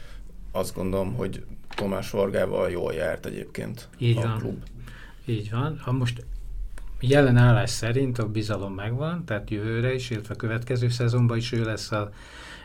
azt 0.52 0.76
gondolom, 0.76 1.14
hogy 1.14 1.44
Tomás 1.76 2.10
Vargával 2.10 2.70
jól 2.70 2.94
járt 2.94 3.26
egyébként 3.26 3.88
Így 3.98 4.18
a 4.18 4.22
van. 4.22 4.38
klub. 4.38 4.64
Így 5.26 5.52
van. 5.52 5.80
Ha 5.80 5.92
most 5.92 6.26
jelen 7.00 7.38
állás 7.38 7.70
szerint 7.70 8.18
a 8.18 8.28
bizalom 8.28 8.74
megvan, 8.74 9.26
tehát 9.26 9.50
jövőre 9.50 9.94
is, 9.94 10.10
illetve 10.10 10.34
a 10.34 10.38
következő 10.38 10.90
szezonban 10.90 11.38
is 11.38 11.52
ő 11.52 11.64
lesz 11.64 11.92
az 11.92 12.08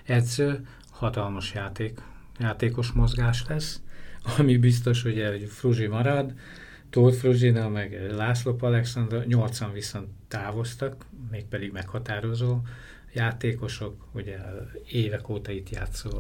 edző, 0.04 0.66
hatalmas 0.90 1.52
játék, 1.54 2.00
játékos 2.38 2.92
mozgás 2.92 3.44
lesz, 3.48 3.80
ami 4.38 4.56
biztos, 4.56 5.02
hogy 5.02 5.20
egy 5.20 5.48
Fruzsi 5.50 5.86
marad, 5.86 6.34
Tóth 6.90 7.16
Fruzsina, 7.16 7.68
meg 7.68 8.12
László 8.16 8.56
Alexander, 8.60 9.26
nyolcan 9.26 9.72
viszont 9.72 10.08
távoztak, 10.28 11.06
mégpedig 11.30 11.72
meghatározó 11.72 12.60
játékosok, 13.12 14.06
ugye 14.12 14.38
évek 14.86 15.28
óta 15.28 15.52
itt 15.52 15.70
játszó 15.70 16.10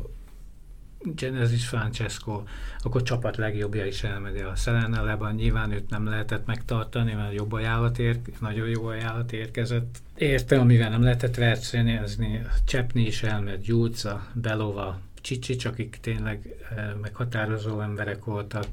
Genesis 1.04 1.66
Francesco, 1.66 2.42
akkor 2.78 3.02
csapat 3.02 3.36
legjobbja 3.36 3.86
is 3.86 4.02
elmegy 4.02 4.36
a 4.36 4.56
Szelenelában. 4.56 5.34
Nyilván 5.34 5.72
őt 5.72 5.90
nem 5.90 6.06
lehetett 6.06 6.46
megtartani, 6.46 7.12
mert 7.12 7.34
jobb 7.34 7.52
ajánlat 7.52 7.98
ér, 7.98 8.20
nagyon 8.40 8.68
jó 8.68 8.86
ajánlat 8.86 9.32
érkezett. 9.32 9.98
Érte, 10.16 10.58
amivel 10.58 10.90
nem 10.90 11.02
lehetett 11.02 11.34
versenyezni. 11.34 12.42
Csepni 12.64 13.06
is 13.06 13.22
elmegy, 13.22 13.60
Gyurca, 13.60 14.26
Belova, 14.32 15.00
Csicsics, 15.20 15.64
akik 15.64 15.98
tényleg 16.00 16.54
eh, 16.76 16.90
meghatározó 17.00 17.80
emberek 17.80 18.24
voltak, 18.24 18.66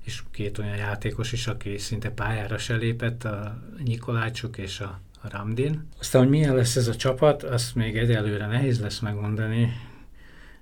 és 0.00 0.22
két 0.30 0.58
olyan 0.58 0.76
játékos 0.76 1.32
is, 1.32 1.46
aki 1.46 1.78
szinte 1.78 2.10
pályára 2.10 2.58
se 2.58 2.74
lépett, 2.74 3.24
a 3.24 3.62
Nikolácsuk 3.84 4.58
és 4.58 4.80
a 4.80 5.00
Ramdin. 5.22 5.88
Aztán, 5.98 6.22
hogy 6.22 6.30
milyen 6.30 6.54
lesz 6.54 6.76
ez 6.76 6.88
a 6.88 6.96
csapat, 6.96 7.42
azt 7.42 7.74
még 7.74 7.96
egyelőre 7.96 8.46
nehéz 8.46 8.80
lesz 8.80 8.98
megmondani. 8.98 9.72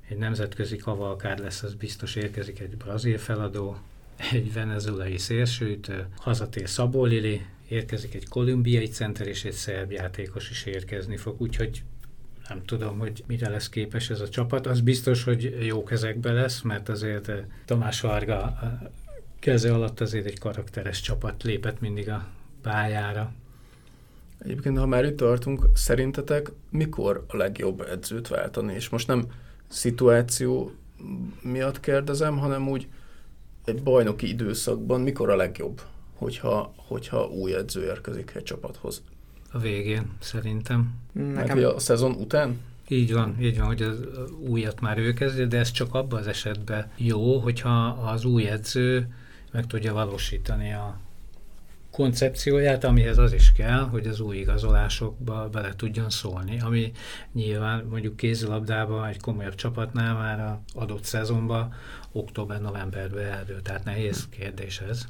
Egy 0.09 0.17
nemzetközi 0.17 0.77
kavalkád 0.77 1.39
lesz, 1.39 1.63
az 1.63 1.75
biztos 1.75 2.17
érkezik 2.17 2.61
egy 2.61 2.77
brazil 2.77 3.19
feladó, 3.19 3.77
egy 4.33 4.53
venezuelai 4.53 5.19
szélsőt, 5.19 5.93
hazatér 6.17 6.69
Szabó 6.69 7.05
Lili, 7.05 7.47
érkezik 7.69 8.15
egy 8.15 8.29
kolumbiai 8.29 8.87
center, 8.87 9.27
és 9.27 9.45
egy 9.45 9.53
szerb 9.53 9.93
játékos 9.93 10.51
is 10.51 10.65
érkezni 10.65 11.17
fog, 11.17 11.41
úgyhogy 11.41 11.83
nem 12.49 12.65
tudom, 12.65 12.99
hogy 12.99 13.25
mire 13.27 13.49
lesz 13.49 13.69
képes 13.69 14.11
ez 14.11 14.21
a 14.21 14.29
csapat. 14.29 14.67
Az 14.67 14.81
biztos, 14.81 15.25
hogy 15.25 15.67
jó 15.67 15.83
kezekbe 15.83 16.33
lesz, 16.33 16.61
mert 16.61 16.89
azért 16.89 17.31
Tamás 17.65 18.01
Varga 18.01 18.59
keze 19.39 19.75
alatt 19.75 20.01
azért 20.01 20.27
egy 20.27 20.39
karakteres 20.39 21.01
csapat 21.01 21.43
lépett 21.43 21.81
mindig 21.81 22.09
a 22.09 22.27
pályára. 22.63 23.33
Egyébként, 24.39 24.79
ha 24.79 24.87
már 24.87 25.05
itt 25.05 25.17
tartunk, 25.17 25.69
szerintetek 25.75 26.51
mikor 26.71 27.25
a 27.29 27.37
legjobb 27.37 27.81
edzőt 27.81 28.29
váltani? 28.29 28.75
És 28.75 28.89
most 28.89 29.07
nem 29.07 29.27
szituáció 29.69 30.71
miatt 31.43 31.81
kérdezem, 31.81 32.39
hanem 32.39 32.69
úgy 32.69 32.89
egy 33.65 33.83
bajnoki 33.83 34.29
időszakban 34.29 35.01
mikor 35.01 35.31
a 35.31 35.37
legjobb, 35.37 35.81
hogyha, 36.15 36.75
hogyha 36.77 37.29
új 37.29 37.55
edző 37.55 37.85
érkezik 37.85 38.33
egy 38.35 38.43
csapathoz? 38.43 39.03
A 39.53 39.59
végén, 39.59 40.11
szerintem. 40.21 40.95
Nekem... 41.13 41.65
a 41.65 41.79
szezon 41.79 42.13
után? 42.13 42.61
Így 42.89 43.13
van, 43.13 43.37
így 43.41 43.59
van, 43.59 43.67
hogy 43.67 43.83
az 43.83 44.01
újat 44.49 44.81
már 44.81 44.99
ő 44.99 45.13
kezdje, 45.13 45.47
de 45.47 45.59
ez 45.59 45.71
csak 45.71 45.95
abban 45.95 46.19
az 46.19 46.27
esetben 46.27 46.91
jó, 46.97 47.39
hogyha 47.39 47.87
az 47.87 48.25
új 48.25 48.49
edző 48.49 49.15
meg 49.53 49.67
tudja 49.67 49.93
valósítani 49.93 50.73
a 50.73 50.99
koncepcióját, 51.99 52.85
amihez 52.85 53.19
az 53.19 53.33
is 53.33 53.53
kell, 53.53 53.81
hogy 53.81 54.07
az 54.07 54.21
új 54.21 54.37
igazolásokba 54.37 55.49
bele 55.49 55.75
tudjon 55.77 56.11
szólni, 56.11 56.61
ami 56.61 56.93
nyilván 57.33 57.85
mondjuk 57.91 58.17
kézilabdában 58.17 59.07
egy 59.07 59.21
komolyabb 59.21 59.55
csapatnál 59.55 60.15
már 60.15 60.41
a 60.41 60.63
adott 60.75 61.05
szezonban 61.05 61.75
október-novemberben 62.13 63.25
eldő, 63.25 63.61
tehát 63.63 63.85
nehéz 63.85 64.29
kérdés 64.29 64.81
ez. 64.81 65.07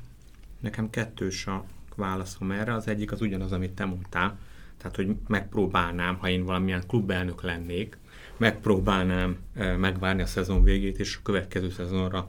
Nekem 0.60 0.90
kettős 0.90 1.46
a 1.46 1.64
válaszom 1.96 2.50
erre, 2.50 2.74
az 2.74 2.88
egyik 2.88 3.12
az 3.12 3.20
ugyanaz, 3.20 3.52
amit 3.52 3.72
te 3.72 3.84
mondtál, 3.84 4.38
tehát 4.78 4.96
hogy 4.96 5.16
megpróbálnám, 5.26 6.16
ha 6.16 6.28
én 6.28 6.44
valamilyen 6.44 6.86
klubelnök 6.86 7.42
lennék, 7.42 7.98
megpróbálnám 8.36 9.36
megvárni 9.78 10.22
a 10.22 10.26
szezon 10.26 10.62
végét 10.62 10.98
és 10.98 11.16
a 11.16 11.22
következő 11.22 11.70
szezonra 11.70 12.28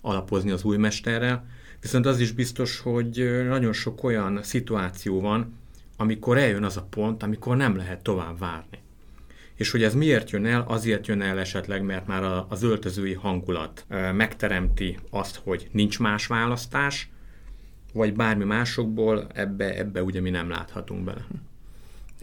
alapozni 0.00 0.50
az 0.50 0.64
új 0.64 0.76
mesterrel, 0.76 1.44
viszont 1.80 2.06
az 2.06 2.20
is 2.20 2.32
biztos, 2.32 2.78
hogy 2.78 3.44
nagyon 3.48 3.72
sok 3.72 4.04
olyan 4.04 4.42
szituáció 4.42 5.20
van, 5.20 5.58
amikor 5.96 6.38
eljön 6.38 6.64
az 6.64 6.76
a 6.76 6.86
pont, 6.90 7.22
amikor 7.22 7.56
nem 7.56 7.76
lehet 7.76 8.02
tovább 8.02 8.38
várni. 8.38 8.78
És 9.54 9.70
hogy 9.70 9.82
ez 9.82 9.94
miért 9.94 10.30
jön 10.30 10.46
el? 10.46 10.64
Azért 10.68 11.06
jön 11.06 11.20
el 11.20 11.38
esetleg, 11.38 11.82
mert 11.82 12.06
már 12.06 12.44
az 12.48 12.62
öltözői 12.62 13.14
hangulat 13.14 13.86
megteremti 14.12 14.98
azt, 15.10 15.40
hogy 15.44 15.68
nincs 15.72 15.98
más 15.98 16.26
választás, 16.26 17.10
vagy 17.92 18.14
bármi 18.14 18.44
másokból, 18.44 19.26
ebbe, 19.34 19.78
ebbe 19.78 20.02
ugye 20.02 20.20
mi 20.20 20.30
nem 20.30 20.48
láthatunk 20.50 21.04
bele. 21.04 21.26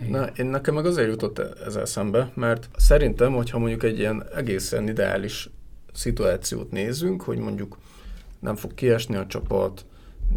Na, 0.10 0.26
én 0.26 0.46
nekem 0.46 0.74
meg 0.74 0.86
azért 0.86 1.10
jutott 1.10 1.40
ez 1.40 1.76
eszembe, 1.76 2.32
mert 2.34 2.70
szerintem, 2.76 3.34
hogyha 3.34 3.60
mondjuk 3.60 3.84
egy 3.84 4.00
ilyen 4.00 4.24
egészen 4.36 4.88
ideális 4.88 5.50
szituációt 5.94 6.72
nézünk, 6.72 7.22
hogy 7.22 7.38
mondjuk 7.38 7.78
nem 8.48 8.56
fog 8.56 8.74
kiesni 8.74 9.16
a 9.16 9.26
csapat, 9.26 9.86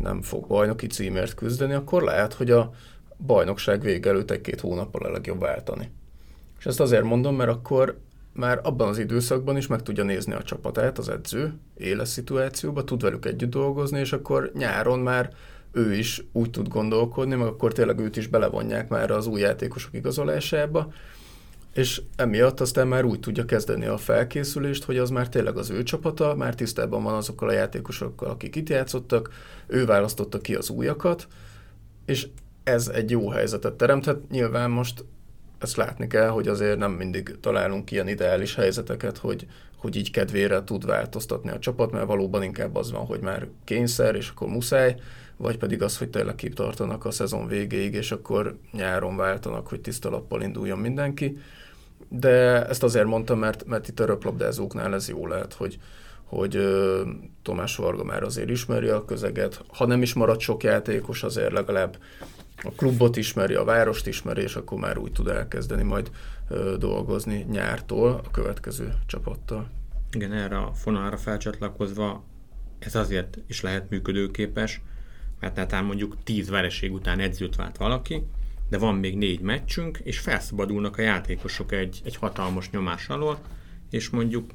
nem 0.02 0.22
fog 0.22 0.46
bajnoki 0.46 0.86
címért 0.86 1.34
küzdeni, 1.34 1.72
akkor 1.72 2.02
lehet, 2.02 2.34
hogy 2.34 2.50
a 2.50 2.70
bajnokság 3.26 3.80
vége 3.80 4.08
előtt 4.08 4.30
egy-két 4.30 4.60
hónappal 4.60 5.02
a 5.02 5.10
legjobb 5.10 5.40
váltani. 5.40 5.90
És 6.58 6.66
ezt 6.66 6.80
azért 6.80 7.04
mondom, 7.04 7.36
mert 7.36 7.50
akkor 7.50 7.98
már 8.32 8.60
abban 8.62 8.88
az 8.88 8.98
időszakban 8.98 9.56
is 9.56 9.66
meg 9.66 9.82
tudja 9.82 10.04
nézni 10.04 10.32
a 10.32 10.42
csapatát 10.42 10.98
az 10.98 11.08
edző, 11.08 11.54
éles 11.76 12.08
szituációban, 12.08 12.86
tud 12.86 13.02
velük 13.02 13.26
együtt 13.26 13.50
dolgozni, 13.50 13.98
és 13.98 14.12
akkor 14.12 14.50
nyáron 14.54 14.98
már 14.98 15.30
ő 15.72 15.94
is 15.94 16.24
úgy 16.32 16.50
tud 16.50 16.68
gondolkodni, 16.68 17.34
meg 17.34 17.46
akkor 17.46 17.72
tényleg 17.72 17.98
őt 17.98 18.16
is 18.16 18.26
belevonják 18.26 18.88
már 18.88 19.10
az 19.10 19.26
új 19.26 19.40
játékosok 19.40 19.94
igazolásába, 19.94 20.92
és 21.74 22.02
emiatt 22.16 22.60
aztán 22.60 22.88
már 22.88 23.04
úgy 23.04 23.20
tudja 23.20 23.44
kezdeni 23.44 23.86
a 23.86 23.96
felkészülést, 23.96 24.84
hogy 24.84 24.98
az 24.98 25.10
már 25.10 25.28
tényleg 25.28 25.56
az 25.56 25.70
ő 25.70 25.82
csapata, 25.82 26.34
már 26.34 26.54
tisztában 26.54 27.02
van 27.02 27.14
azokkal 27.14 27.48
a 27.48 27.52
játékosokkal, 27.52 28.30
akik 28.30 28.56
itt 28.56 28.68
játszottak, 28.68 29.30
ő 29.66 29.84
választotta 29.84 30.40
ki 30.40 30.54
az 30.54 30.70
újakat, 30.70 31.26
és 32.04 32.28
ez 32.64 32.88
egy 32.88 33.10
jó 33.10 33.28
helyzetet 33.28 33.72
teremthet. 33.72 34.30
Nyilván 34.30 34.70
most 34.70 35.04
ezt 35.58 35.76
látni 35.76 36.06
kell, 36.06 36.28
hogy 36.28 36.48
azért 36.48 36.78
nem 36.78 36.92
mindig 36.92 37.36
találunk 37.40 37.90
ilyen 37.90 38.08
ideális 38.08 38.54
helyzeteket, 38.54 39.18
hogy, 39.18 39.46
hogy 39.76 39.96
így 39.96 40.10
kedvére 40.10 40.64
tud 40.64 40.86
változtatni 40.86 41.50
a 41.50 41.58
csapat, 41.58 41.90
mert 41.90 42.06
valóban 42.06 42.42
inkább 42.42 42.76
az 42.76 42.92
van, 42.92 43.04
hogy 43.04 43.20
már 43.20 43.46
kényszer, 43.64 44.14
és 44.14 44.28
akkor 44.28 44.48
muszáj, 44.48 44.96
vagy 45.36 45.58
pedig 45.58 45.82
az, 45.82 45.98
hogy 45.98 46.10
tényleg 46.10 46.52
tartanak 46.54 47.04
a 47.04 47.10
szezon 47.10 47.46
végéig, 47.46 47.94
és 47.94 48.12
akkor 48.12 48.58
nyáron 48.72 49.16
váltanak, 49.16 49.66
hogy 49.66 49.80
tiszta 49.80 50.10
lappal 50.10 50.42
induljon 50.42 50.78
mindenki 50.78 51.38
de 52.12 52.66
ezt 52.66 52.82
azért 52.82 53.06
mondtam, 53.06 53.38
mert, 53.38 53.66
mert 53.66 53.88
itt 53.88 54.00
a 54.00 54.06
röplabdázóknál 54.06 54.94
ez 54.94 55.08
jó 55.08 55.26
lehet, 55.26 55.52
hogy, 55.52 55.78
hogy 56.24 56.58
Tomás 57.42 57.76
Varga 57.76 58.04
már 58.04 58.22
azért 58.22 58.50
ismeri 58.50 58.88
a 58.88 59.04
közeget, 59.04 59.64
ha 59.68 59.86
nem 59.86 60.02
is 60.02 60.14
marad 60.14 60.40
sok 60.40 60.62
játékos, 60.62 61.22
azért 61.22 61.52
legalább 61.52 61.98
a 62.62 62.70
klubot 62.76 63.16
ismeri, 63.16 63.54
a 63.54 63.64
várost 63.64 64.06
ismeri, 64.06 64.42
és 64.42 64.56
akkor 64.56 64.78
már 64.78 64.98
úgy 64.98 65.12
tud 65.12 65.28
elkezdeni 65.28 65.82
majd 65.82 66.10
dolgozni 66.78 67.46
nyártól 67.50 68.20
a 68.24 68.30
következő 68.30 68.94
csapattal. 69.06 69.68
Igen, 70.12 70.32
erre 70.32 70.56
a 70.56 70.72
fonalra 70.74 71.16
felcsatlakozva 71.16 72.24
ez 72.78 72.94
azért 72.94 73.38
is 73.46 73.60
lehet 73.60 73.90
működőképes, 73.90 74.80
mert 75.40 75.56
netán 75.56 75.84
mondjuk 75.84 76.16
tíz 76.24 76.48
vereség 76.48 76.92
után 76.92 77.20
edzőt 77.20 77.56
vált 77.56 77.76
valaki, 77.76 78.22
de 78.70 78.78
van 78.78 78.94
még 78.94 79.16
négy 79.16 79.40
meccsünk, 79.40 80.00
és 80.02 80.18
felszabadulnak 80.18 80.98
a 80.98 81.02
játékosok 81.02 81.72
egy, 81.72 82.00
egy 82.04 82.16
hatalmas 82.16 82.70
nyomás 82.70 83.08
alól, 83.08 83.38
és 83.90 84.10
mondjuk 84.10 84.50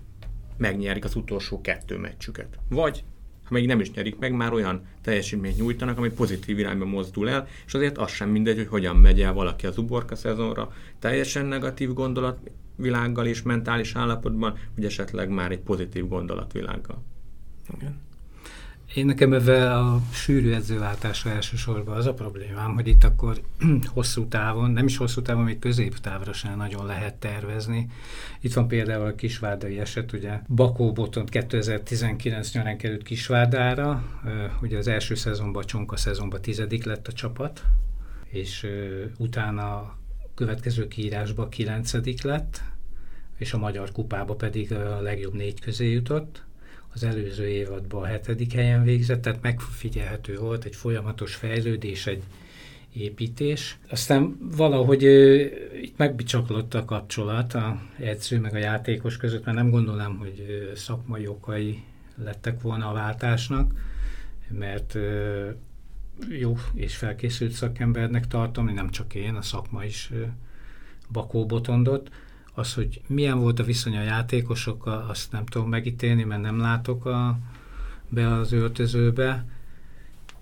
megnyerik 0.58 1.04
az 1.04 1.16
utolsó 1.16 1.62
kettő 1.62 1.98
meccsüket. 1.98 2.60
Vagy, 2.70 3.04
ha 3.44 3.54
még 3.54 3.68
nem 3.68 3.80
is 3.80 3.92
nyerik 3.92 4.18
meg, 4.18 4.34
már 4.34 4.54
olyan 4.54 4.88
teljesítményt 5.02 5.58
nyújtanak, 5.58 5.98
ami 5.98 6.10
pozitív 6.10 6.60
irányba 6.60 6.86
mozdul 6.86 7.30
el, 7.30 7.48
és 7.66 7.74
azért 7.74 7.98
az 7.98 8.12
sem 8.12 8.30
mindegy, 8.30 8.58
hogy 8.58 8.68
hogyan 8.68 8.96
megy 8.96 9.22
el 9.22 9.34
valaki 9.34 9.66
az 9.66 9.78
uborka 9.78 10.16
szezonra, 10.16 10.74
teljesen 11.00 11.46
negatív 11.46 11.94
gondolatvilággal 11.94 13.26
és 13.26 13.42
mentális 13.42 13.96
állapotban, 13.96 14.58
vagy 14.76 14.86
esetleg 14.86 15.30
már 15.30 15.52
egy 15.52 15.60
pozitív 15.60 16.08
gondolatvilággal. 16.08 17.04
Igen. 17.76 18.04
Én 18.94 19.06
nekem 19.06 19.34
ebben 19.34 19.72
a 19.72 20.02
sűrű 20.12 20.54
edzőváltásra 20.54 21.32
elsősorban 21.32 21.98
az 21.98 22.06
a 22.06 22.14
problémám, 22.14 22.74
hogy 22.74 22.88
itt 22.88 23.04
akkor 23.04 23.42
hosszú 23.94 24.28
távon, 24.28 24.72
nem 24.72 24.86
is 24.86 24.98
hosszú 24.98 25.22
távon, 25.22 25.44
még 25.44 25.60
középtávra 25.60 26.34
sem 26.34 26.58
nagyon 26.58 26.86
lehet 26.86 27.16
tervezni. 27.16 27.90
Itt 28.42 28.54
van 28.54 28.68
például 28.68 29.06
a 29.06 29.16
Kisvárdai 29.16 29.80
eset, 29.80 30.14
ugye 30.14 30.40
Bakó 30.48 30.92
Botont 30.92 31.30
2019 31.30 32.54
nyarán 32.54 32.78
került 32.78 33.04
Kisvárdára, 33.04 34.04
ugye 34.62 34.78
az 34.78 34.88
első 34.88 35.16
szezonban, 35.16 35.64
a 35.64 35.66
Csonka 35.66 35.98
szezonban 35.98 36.42
tizedik 36.42 36.84
lett 36.84 37.08
a 37.08 37.14
csapat, 37.14 37.64
és 38.30 38.68
utána 39.18 39.76
a 39.76 39.98
következő 40.36 40.88
kiírásban 40.88 41.50
kilencedik 41.50 42.22
lett, 42.22 42.64
és 43.38 43.54
a 43.54 43.58
Magyar 43.58 43.92
Kupába 43.92 44.36
pedig 44.36 44.74
a 44.74 45.02
legjobb 45.02 45.34
négy 45.34 45.60
közé 45.60 45.92
jutott 45.92 46.45
az 46.96 47.04
előző 47.04 47.48
évadban 47.48 48.04
a 48.04 48.06
hetedik 48.06 48.54
helyen 48.54 48.84
végzett, 48.84 49.22
tehát 49.22 49.42
megfigyelhető 49.42 50.38
volt 50.38 50.66
egy 50.66 50.76
folyamatos 50.76 51.36
fejlődés, 51.36 52.08
egy 52.08 52.24
építés. 52.94 53.78
Aztán 53.90 54.38
valahogy 54.42 55.04
itt 55.82 55.98
megbicsaklott 55.98 56.74
a 56.74 56.86
kapcsolat 56.86 57.54
a 57.54 57.82
edző 58.00 58.40
meg 58.40 58.54
a 58.54 58.58
játékos 58.58 59.18
között, 59.18 59.46
mert 59.46 59.58
nem 59.58 59.70
gondolom, 59.70 60.18
hogy 60.18 60.72
szakmai 60.76 61.28
okai 61.28 61.84
lettek 62.24 62.62
volna 62.62 62.90
a 62.90 62.94
váltásnak, 62.94 63.72
mert 64.50 64.98
jó 66.30 66.58
és 66.74 66.96
felkészült 66.96 67.52
szakembernek 67.52 68.28
tartom, 68.28 68.74
nem 68.74 68.90
csak 68.90 69.16
én, 69.16 69.36
a 69.36 69.42
szakma 69.42 69.84
is 69.84 70.12
Bakó 71.12 71.46
Botondot. 71.46 72.10
Az, 72.58 72.74
hogy 72.74 73.02
milyen 73.08 73.40
volt 73.40 73.60
a 73.60 73.64
viszony 73.64 73.98
a 73.98 74.02
játékosokkal, 74.02 75.10
azt 75.10 75.32
nem 75.32 75.46
tudom 75.46 75.70
megítélni, 75.70 76.24
mert 76.24 76.42
nem 76.42 76.60
látok 76.60 77.06
a, 77.06 77.38
be 78.10 78.34
az 78.34 78.52
öltözőbe, 78.52 79.46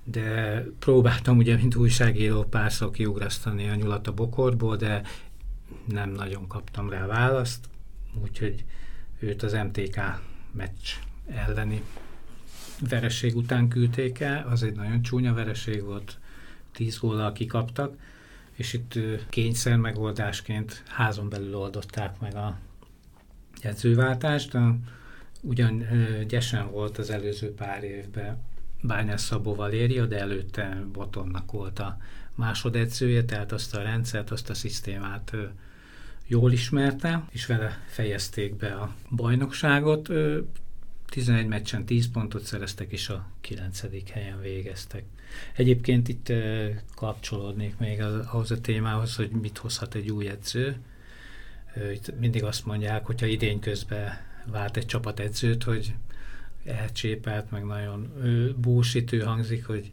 de 0.04 0.62
próbáltam 0.80 1.38
ugye, 1.38 1.56
mint 1.56 1.76
újságíró 1.76 2.44
párszor 2.44 2.92
kiugrasztani 2.92 3.70
a 3.70 3.76
nyulat 3.76 4.08
a 4.08 4.14
bokorból, 4.14 4.76
de 4.76 5.02
nem 5.86 6.10
nagyon 6.10 6.48
kaptam 6.48 6.90
rá 6.90 7.06
választ, 7.06 7.70
úgyhogy 8.24 8.64
őt 9.20 9.44
az 9.44 9.54
MTK 9.54 10.00
meccs 10.52 10.90
elleni 11.28 11.84
vereség 12.90 13.36
után 13.36 13.68
küldték 13.68 14.20
el, 14.20 14.48
az 14.48 14.64
egy 14.64 14.76
nagyon 14.76 15.02
csúnya 15.02 15.34
vereség 15.34 15.84
volt, 15.84 16.20
10 16.72 16.98
góllal 16.98 17.32
kikaptak, 17.32 17.96
és 18.54 18.74
itt 18.74 19.00
kényszer 19.30 19.78
megoldásként 19.78 20.84
házon 20.88 21.30
belül 21.30 21.56
oldották 21.56 22.20
meg 22.20 22.36
a 22.36 22.58
jegyzőváltást. 23.62 24.58
Ugyan 25.42 25.84
gyesen 26.28 26.72
volt 26.72 26.98
az 26.98 27.10
előző 27.10 27.54
pár 27.54 27.84
évben 27.84 28.42
Bányász 28.82 29.24
Szabó 29.24 29.56
Valéria, 29.56 30.06
de 30.06 30.20
előtte 30.20 30.86
Botonnak 30.92 31.52
volt 31.52 31.80
a 31.80 31.98
másodedzője, 32.36 33.26
tehát 33.26 33.52
azt 33.52 33.76
a 33.76 33.82
rendszert, 33.82 34.32
azt 34.32 34.50
a 34.50 34.54
szisztémát 34.54 35.36
jól 36.28 36.52
ismerte, 36.52 37.24
és 37.32 37.46
vele 37.46 37.84
fejezték 37.88 38.56
be 38.56 38.74
a 38.74 38.96
bajnokságot. 39.10 40.10
11 41.06 41.48
meccsen 41.48 41.86
10 41.86 42.12
pontot 42.12 42.44
szereztek, 42.44 42.92
és 42.92 43.10
a 43.10 43.26
9. 43.42 44.12
helyen 44.12 44.42
végeztek. 44.42 45.04
Egyébként 45.56 46.08
itt 46.08 46.34
kapcsolódnék 46.96 47.78
még 47.78 48.02
ahhoz 48.32 48.52
a 48.52 48.62
témához, 48.62 49.16
hogy 49.16 49.30
mit 49.42 49.58
hozhat 49.58 49.96
egy 49.96 50.12
új 50.12 50.28
edző. 50.28 50.76
Itt 51.94 52.20
mindig 52.20 52.44
azt 52.44 52.66
mondják, 52.66 53.06
hogyha 53.06 53.26
idény 53.26 53.60
közben 53.60 54.10
vált 54.52 54.78
egy 54.78 54.86
csapat 54.86 55.20
edzőt, 55.20 55.64
hogy 55.64 55.94
elcsépelt, 56.66 57.52
meg 57.52 57.66
nagyon 57.66 58.14
búsítő 58.58 59.20
hangzik, 59.20 59.66
hogy 59.66 59.92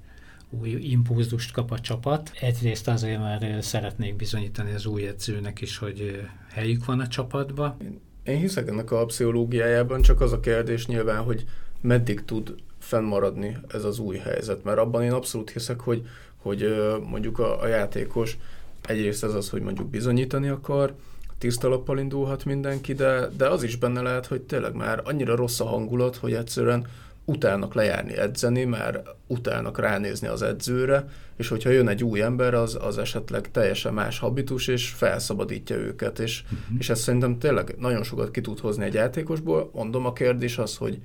új 0.50 0.70
impulzust 0.70 1.52
kap 1.52 1.70
a 1.70 1.78
csapat. 1.78 2.30
Egyrészt 2.40 2.88
azért, 2.88 3.18
mert 3.18 3.62
szeretnék 3.62 4.16
bizonyítani 4.16 4.72
az 4.72 4.86
új 4.86 5.06
edzőnek 5.06 5.60
is, 5.60 5.76
hogy 5.76 6.28
helyük 6.48 6.84
van 6.84 7.00
a 7.00 7.08
csapatba. 7.08 7.76
Én 8.22 8.38
hiszek 8.38 8.68
ennek 8.68 8.90
a 8.90 9.04
pszichológiájában, 9.04 10.02
csak 10.02 10.20
az 10.20 10.32
a 10.32 10.40
kérdés 10.40 10.86
nyilván, 10.86 11.22
hogy 11.22 11.44
meddig 11.80 12.24
tud 12.24 12.54
fennmaradni 12.90 13.56
ez 13.68 13.84
az 13.84 13.98
új 13.98 14.16
helyzet, 14.16 14.64
mert 14.64 14.78
abban 14.78 15.02
én 15.02 15.12
abszolút 15.12 15.50
hiszek, 15.50 15.80
hogy, 15.80 16.06
hogy 16.36 16.74
mondjuk 17.10 17.38
a, 17.38 17.60
a 17.60 17.66
játékos 17.66 18.38
egyrészt 18.86 19.24
ez 19.24 19.34
az, 19.34 19.50
hogy 19.50 19.62
mondjuk 19.62 19.88
bizonyítani 19.88 20.48
akar, 20.48 20.94
tiszta 21.38 21.68
lappal 21.68 21.98
indulhat 21.98 22.44
mindenki, 22.44 22.92
de, 22.92 23.28
de 23.36 23.48
az 23.48 23.62
is 23.62 23.76
benne 23.76 24.00
lehet, 24.00 24.26
hogy 24.26 24.40
tényleg 24.40 24.74
már 24.74 25.00
annyira 25.04 25.36
rossz 25.36 25.60
a 25.60 25.64
hangulat, 25.64 26.16
hogy 26.16 26.32
egyszerűen 26.32 26.86
utálnak 27.24 27.74
lejárni 27.74 28.16
edzeni, 28.16 28.64
mert 28.64 29.08
utálnak 29.26 29.78
ránézni 29.78 30.26
az 30.26 30.42
edzőre, 30.42 31.08
és 31.36 31.48
hogyha 31.48 31.70
jön 31.70 31.88
egy 31.88 32.04
új 32.04 32.22
ember, 32.22 32.54
az, 32.54 32.78
az 32.80 32.98
esetleg 32.98 33.50
teljesen 33.50 33.94
más 33.94 34.18
habitus, 34.18 34.66
és 34.66 34.88
felszabadítja 34.88 35.76
őket, 35.76 36.18
és, 36.18 36.42
uh-huh. 36.44 36.78
és 36.78 36.90
ez 36.90 37.00
szerintem 37.00 37.38
tényleg 37.38 37.74
nagyon 37.78 38.02
sokat 38.02 38.30
ki 38.30 38.40
tud 38.40 38.58
hozni 38.58 38.84
egy 38.84 38.94
játékosból. 38.94 39.70
Mondom, 39.72 40.06
a 40.06 40.12
kérdés 40.12 40.58
az, 40.58 40.76
hogy 40.76 40.98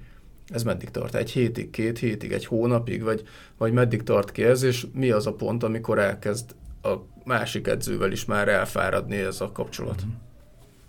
ez 0.48 0.64
meddig 0.64 0.90
tart? 0.90 1.16
Egy 1.16 1.32
hétig, 1.32 1.70
két 1.70 2.00
hétig, 2.00 2.32
egy 2.32 2.46
hónapig, 2.46 3.04
vagy, 3.04 3.24
vagy 3.58 3.74
meddig 3.74 4.04
tart 4.04 4.32
ki 4.32 4.44
ez, 4.44 4.64
és 4.64 4.88
mi 4.94 5.12
az 5.12 5.28
a 5.28 5.34
pont, 5.34 5.64
amikor 5.64 6.00
elkezd 6.00 6.56
a 6.82 6.94
másik 7.26 7.68
edzővel 7.68 8.12
is 8.12 8.26
már 8.26 8.48
elfáradni 8.48 9.16
ez 9.16 9.42
a 9.42 9.52
kapcsolat? 9.52 10.02
Uh-huh. 10.02 10.14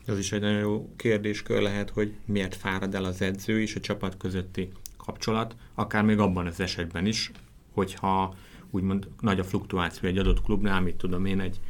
Ez 0.06 0.18
is 0.18 0.32
egy 0.32 0.40
nagyon 0.40 0.58
jó 0.58 0.90
kérdéskör 0.96 1.62
lehet, 1.62 1.90
hogy 1.90 2.14
miért 2.24 2.54
fárad 2.54 2.94
el 2.94 3.04
az 3.04 3.22
edző 3.22 3.60
és 3.60 3.74
a 3.74 3.80
csapat 3.80 4.16
közötti 4.16 4.72
kapcsolat, 4.96 5.56
akár 5.74 6.04
még 6.04 6.18
abban 6.18 6.46
az 6.46 6.60
esetben 6.60 7.06
is, 7.06 7.30
hogyha 7.72 8.34
úgymond 8.70 9.08
nagy 9.20 9.38
a 9.38 9.44
fluktuáció 9.44 10.08
egy 10.08 10.18
adott 10.18 10.42
klubnál, 10.42 10.80
mit 10.80 10.96
tudom 10.96 11.24
én, 11.24 11.40
egy 11.40 11.60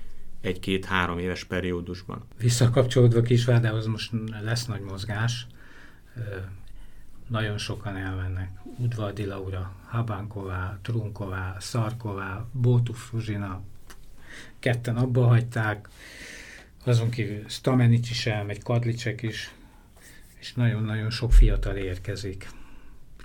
egy-két-három 0.40 1.18
éves 1.18 1.44
periódusban. 1.44 2.24
Visszakapcsolódva 2.38 3.22
Kisvárdához 3.22 3.86
most 3.86 4.12
lesz 4.42 4.66
nagy 4.66 4.80
mozgás, 4.80 5.46
nagyon 7.26 7.58
sokan 7.58 7.96
elmennek. 7.96 8.50
Udvardi 8.78 9.24
Laura, 9.24 9.72
Habánková, 9.84 10.78
Trunková, 10.82 11.56
Szarková, 11.60 12.46
Bótu 12.52 12.92
Fruzsina, 12.92 13.62
ketten 14.58 14.96
abba 14.96 15.26
hagyták, 15.26 15.88
azon 16.84 17.10
kívül 17.10 17.48
Stamenics 17.48 18.10
is 18.10 18.26
elmegy, 18.26 18.62
Kadlicek 18.62 19.22
is, 19.22 19.54
és 20.38 20.54
nagyon-nagyon 20.54 21.10
sok 21.10 21.32
fiatal 21.32 21.76
érkezik. 21.76 22.48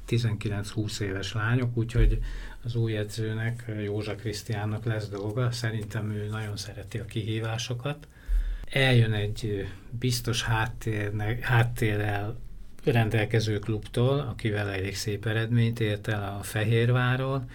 19-20 0.07 0.99
éves 0.99 1.33
lányok, 1.33 1.77
úgyhogy 1.77 2.19
az 2.63 2.75
új 2.75 2.97
edzőnek, 2.97 3.71
Józsa 3.83 4.15
Krisztiánnak 4.15 4.85
lesz 4.85 5.09
dolga. 5.09 5.51
Szerintem 5.51 6.11
ő 6.11 6.27
nagyon 6.27 6.57
szereti 6.57 6.97
a 6.97 7.05
kihívásokat. 7.05 8.07
Eljön 8.71 9.13
egy 9.13 9.67
biztos 9.89 10.43
háttérnek, 10.43 11.39
háttérrel 11.39 12.39
rendelkező 12.83 13.59
klubtól, 13.59 14.19
akivel 14.19 14.69
elég 14.69 14.95
szép 14.95 15.25
eredményt 15.25 15.79
ért 15.79 16.07
el 16.07 16.37
a 16.39 16.43
Fehérváról. 16.43 17.45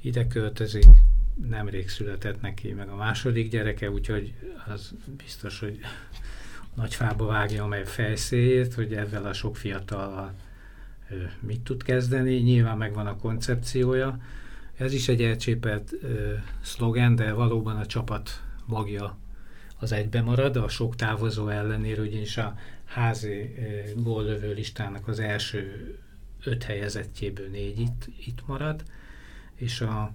Ide 0.00 0.26
költözik, 0.26 0.84
nemrég 1.48 1.88
született 1.88 2.40
neki 2.40 2.72
meg 2.72 2.88
a 2.88 2.96
második 2.96 3.50
gyereke, 3.50 3.90
úgyhogy 3.90 4.34
az 4.66 4.94
biztos, 5.16 5.60
hogy 5.60 5.78
nagy 6.74 6.94
fába 6.94 7.26
vágja 7.26 7.64
a 7.64 7.84
fejszéjét, 7.84 8.74
hogy 8.74 8.94
ezzel 8.94 9.24
a 9.24 9.32
sok 9.32 9.56
fiatal 9.56 10.32
mit 11.40 11.60
tud 11.60 11.82
kezdeni. 11.82 12.34
Nyilván 12.34 12.78
megvan 12.78 13.06
a 13.06 13.16
koncepciója. 13.16 14.18
Ez 14.76 14.92
is 14.92 15.08
egy 15.08 15.22
elcsépelt 15.22 15.92
szlogen, 16.60 17.16
de 17.16 17.32
valóban 17.32 17.76
a 17.76 17.86
csapat 17.86 18.42
magja 18.64 19.16
az 19.78 19.92
egybe 19.92 20.22
marad, 20.22 20.56
a 20.56 20.68
sok 20.68 20.96
távozó 20.96 21.48
ellenére, 21.48 22.02
ugyanis 22.02 22.36
a 22.36 22.56
házi 22.84 23.54
góllövő 23.96 24.52
listának 24.52 25.08
az 25.08 25.18
első 25.20 25.94
öt 26.44 26.62
helyezettjéből 26.62 27.48
négy 27.48 27.78
itt, 27.78 28.08
itt 28.26 28.46
marad, 28.46 28.82
és 29.54 29.80
a 29.80 30.14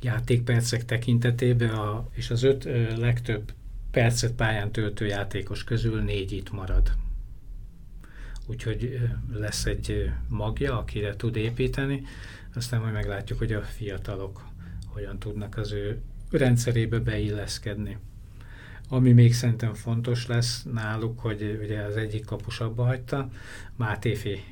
játékpercek 0.00 0.84
tekintetében 0.84 1.70
a, 1.70 2.08
és 2.12 2.30
az 2.30 2.42
öt 2.42 2.64
ö, 2.64 2.96
legtöbb 2.96 3.52
percet 3.90 4.32
pályán 4.32 4.72
töltő 4.72 5.06
játékos 5.06 5.64
közül 5.64 6.02
négy 6.02 6.32
itt 6.32 6.50
marad. 6.50 6.92
Úgyhogy 8.46 8.84
ö, 8.84 9.38
lesz 9.38 9.64
egy 9.66 10.10
magja, 10.28 10.78
akire 10.78 11.16
tud 11.16 11.36
építeni, 11.36 12.02
aztán 12.54 12.80
majd 12.80 12.92
meglátjuk, 12.92 13.38
hogy 13.38 13.52
a 13.52 13.62
fiatalok 13.62 14.46
hogyan 14.86 15.18
tudnak 15.18 15.56
az 15.56 15.72
ő 15.72 16.00
rendszerébe 16.30 16.98
beilleszkedni. 16.98 17.98
Ami 18.94 19.12
még 19.12 19.34
szerintem 19.34 19.74
fontos 19.74 20.26
lesz 20.26 20.62
náluk, 20.72 21.20
hogy 21.20 21.58
ugye 21.62 21.80
az 21.80 21.96
egyik 21.96 22.24
kapus 22.24 22.60
abba 22.60 22.84
hagyta, 22.84 23.28
Mátéfi 23.76 24.44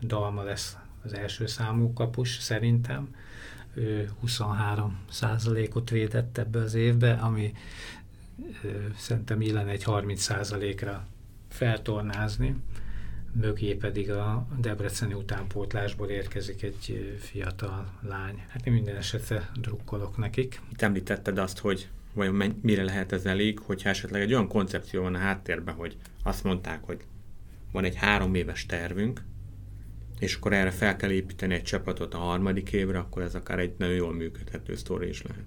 Dalma 0.00 0.42
lesz 0.42 0.76
az 1.02 1.14
első 1.14 1.46
számú 1.46 1.92
kapus 1.92 2.38
szerintem, 2.38 3.14
ő 3.74 4.10
23 4.20 4.98
százalékot 5.10 5.90
védett 5.90 6.38
ebbe 6.38 6.58
az 6.58 6.74
évbe, 6.74 7.12
ami 7.12 7.52
szerintem 8.96 9.40
illene 9.40 9.70
egy 9.70 9.82
30 9.82 10.20
százalékra 10.20 11.06
feltornázni, 11.48 12.56
mögé 13.32 13.74
pedig 13.74 14.10
a 14.10 14.46
Debreceni 14.60 15.14
utánpótlásból 15.14 16.08
érkezik 16.08 16.62
egy 16.62 17.16
fiatal 17.20 17.92
lány. 18.00 18.44
Hát 18.48 18.66
én 18.66 18.72
minden 18.72 18.96
esetre 18.96 19.50
drukkolok 19.60 20.16
nekik. 20.16 20.60
Itt 20.72 20.82
említetted 20.82 21.38
azt, 21.38 21.58
hogy 21.58 21.88
vajon 22.12 22.58
mire 22.62 22.84
lehet 22.84 23.12
ez 23.12 23.24
elég, 23.24 23.58
hogyha 23.58 23.88
esetleg 23.88 24.22
egy 24.22 24.32
olyan 24.32 24.48
koncepció 24.48 25.02
van 25.02 25.14
a 25.14 25.18
háttérben, 25.18 25.74
hogy 25.74 25.96
azt 26.22 26.44
mondták, 26.44 26.84
hogy 26.84 27.00
van 27.72 27.84
egy 27.84 27.96
három 27.96 28.34
éves 28.34 28.66
tervünk, 28.66 29.22
és 30.18 30.34
akkor 30.34 30.52
erre 30.52 30.70
fel 30.70 30.96
kell 30.96 31.10
építeni 31.10 31.54
egy 31.54 31.62
csapatot 31.62 32.14
a 32.14 32.18
harmadik 32.18 32.72
évre, 32.72 32.98
akkor 32.98 33.22
ez 33.22 33.34
akár 33.34 33.58
egy 33.58 33.74
nagyon 33.78 33.94
jól 33.94 34.14
működhető 34.14 34.74
sztori 34.74 35.08
is 35.08 35.22
lehet. 35.22 35.44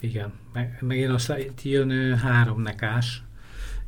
Igen, 0.00 0.32
meg, 0.52 0.78
meg 0.80 0.96
én 0.96 1.10
azt 1.10 1.34
itt 1.38 1.62
jön 1.62 2.16
három 2.16 2.60
nekás 2.60 3.22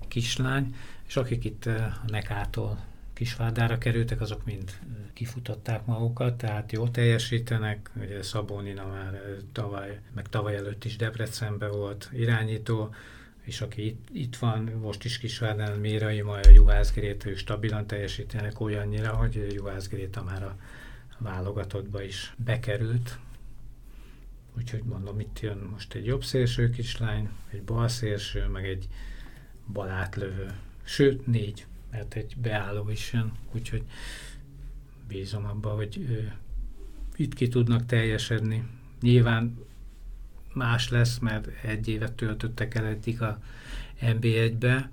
kislány, 0.09 0.75
és 1.07 1.17
akik 1.17 1.45
itt 1.45 1.67
a 1.67 2.01
nekától 2.07 2.85
Kisvárdára 3.21 3.79
kerültek, 3.79 4.21
azok 4.21 4.45
mind 4.45 4.71
kifutották 5.13 5.87
magukat, 5.87 6.37
tehát 6.37 6.73
jól 6.73 6.91
teljesítenek. 6.91 7.91
Ugye 8.01 8.23
Szabónina 8.23 8.87
már 8.87 9.21
tavaly, 9.53 10.01
meg 10.15 10.29
tavaly 10.29 10.57
előtt 10.57 10.85
is 10.85 10.97
Debrecenben 10.97 11.71
volt 11.71 12.11
irányító, 12.13 12.95
és 13.41 13.61
aki 13.61 13.87
itt, 13.87 14.09
itt 14.13 14.37
van, 14.37 14.63
most 14.63 15.05
is 15.05 15.19
Kisvárdán, 15.19 15.79
Mérai, 15.79 16.21
majd 16.21 16.47
a 16.47 16.51
Juhász 16.51 16.93
Gréta, 16.93 17.29
ők 17.29 17.37
stabilan 17.37 17.87
teljesítenek 17.87 18.61
olyannyira, 18.61 19.15
hogy 19.15 19.47
Juhász 19.53 19.89
Gréta 19.89 20.23
már 20.23 20.43
a 20.43 20.57
válogatottba 21.19 22.03
is 22.03 22.35
bekerült. 22.45 23.19
Úgyhogy 24.57 24.83
mondom, 24.83 25.21
itt 25.21 25.41
jön 25.41 25.59
most 25.73 25.95
egy 25.95 26.07
jobb 26.07 26.25
szélső 26.25 26.71
kislány, 26.71 27.29
egy 27.51 27.63
bal 27.63 27.89
szélső, 27.89 28.47
meg 28.47 28.65
egy 28.65 28.89
bal 29.73 29.89
átlövő. 29.89 30.55
Sőt, 30.85 31.27
négy, 31.27 31.67
mert 31.91 32.15
egy 32.15 32.37
beálló 32.37 32.91
is 32.91 33.13
jön, 33.13 33.33
úgyhogy 33.53 33.85
bízom 35.09 35.45
abba, 35.45 35.71
hogy 35.71 35.99
ő, 35.99 36.33
itt 37.17 37.35
ki 37.35 37.49
tudnak 37.49 37.87
teljesedni. 37.87 38.67
Nyilván 39.01 39.59
más 40.53 40.89
lesz, 40.89 41.19
mert 41.19 41.65
egy 41.65 41.89
évet 41.89 42.13
töltöttek 42.13 42.75
el 42.75 42.85
eddig 42.85 43.23
a 43.23 43.43
NB1-be, 44.01 44.91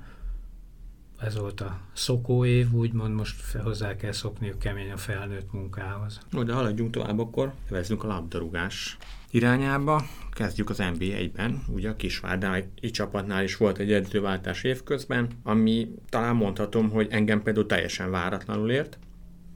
ez 1.19 1.37
volt 1.37 1.61
a 1.61 1.79
szokó 1.93 2.45
év, 2.45 2.73
úgymond 2.73 3.13
most 3.13 3.51
hozzá 3.51 3.95
kell 3.95 4.11
szokniuk 4.11 4.59
kemény 4.59 4.91
a 4.91 4.97
felnőtt 4.97 5.51
munkához. 5.51 6.19
No, 6.29 6.43
de 6.43 6.53
haladjunk 6.53 6.91
tovább, 6.91 7.19
akkor 7.19 7.53
nevezzünk 7.69 8.03
a 8.03 8.07
labdarúgás 8.07 8.97
irányába. 9.31 10.05
Kezdjük 10.31 10.69
az 10.69 10.77
NB1-ben. 10.79 11.63
Ugye 11.67 11.89
a 11.89 11.95
Kisvárdai 11.95 12.63
csapatnál 12.91 13.43
is 13.43 13.57
volt 13.57 13.77
egy 13.77 13.91
edzőváltás 13.91 14.63
évközben, 14.63 15.27
ami 15.43 15.93
talán 16.09 16.35
mondhatom, 16.35 16.89
hogy 16.89 17.07
engem 17.09 17.43
például 17.43 17.65
teljesen 17.65 18.11
váratlanul 18.11 18.71
ért, 18.71 18.99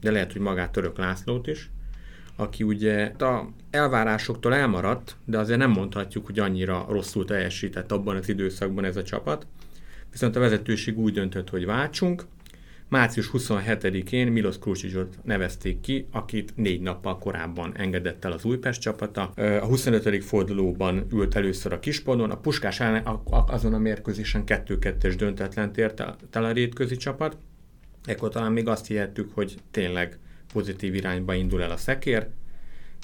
de 0.00 0.10
lehet, 0.10 0.32
hogy 0.32 0.40
magát 0.40 0.72
Török 0.72 0.98
Lászlót 0.98 1.46
is, 1.46 1.70
aki 2.36 2.62
ugye 2.62 3.04
a 3.04 3.48
elvárásoktól 3.70 4.54
elmaradt, 4.54 5.16
de 5.24 5.38
azért 5.38 5.58
nem 5.58 5.70
mondhatjuk, 5.70 6.26
hogy 6.26 6.38
annyira 6.38 6.86
rosszul 6.88 7.24
teljesített 7.24 7.92
abban 7.92 8.16
az 8.16 8.28
időszakban 8.28 8.84
ez 8.84 8.96
a 8.96 9.02
csapat. 9.02 9.46
Viszont 10.12 10.36
a 10.36 10.40
vezetőség 10.40 10.98
úgy 10.98 11.12
döntött, 11.12 11.50
hogy 11.50 11.64
váltsunk. 11.64 12.24
Március 12.88 13.30
27-én 13.32 14.26
Milos 14.26 14.58
Krusicot 14.58 15.18
nevezték 15.22 15.80
ki, 15.80 16.06
akit 16.10 16.56
négy 16.56 16.80
nappal 16.80 17.18
korábban 17.18 17.72
engedett 17.76 18.24
el 18.24 18.32
az 18.32 18.44
Újpest 18.44 18.80
csapata. 18.80 19.22
A 19.36 19.66
25. 19.66 20.24
fordulóban 20.24 21.06
ült 21.12 21.34
először 21.34 21.72
a 21.72 21.78
Kispadon, 21.78 22.30
a 22.30 22.36
Puskás 22.36 22.80
ellen 22.80 23.20
azon 23.30 23.74
a 23.74 23.78
mérkőzésen 23.78 24.42
2-2-es 24.46 25.14
döntetlen 25.16 25.72
tért 25.72 26.00
el 26.00 26.44
a 26.44 26.52
rétközi 26.52 26.96
csapat. 26.96 27.36
Ekkor 28.04 28.28
talán 28.28 28.52
még 28.52 28.68
azt 28.68 28.86
hihettük, 28.86 29.30
hogy 29.34 29.54
tényleg 29.70 30.18
pozitív 30.52 30.94
irányba 30.94 31.34
indul 31.34 31.62
el 31.62 31.70
a 31.70 31.76
szekér, 31.76 32.28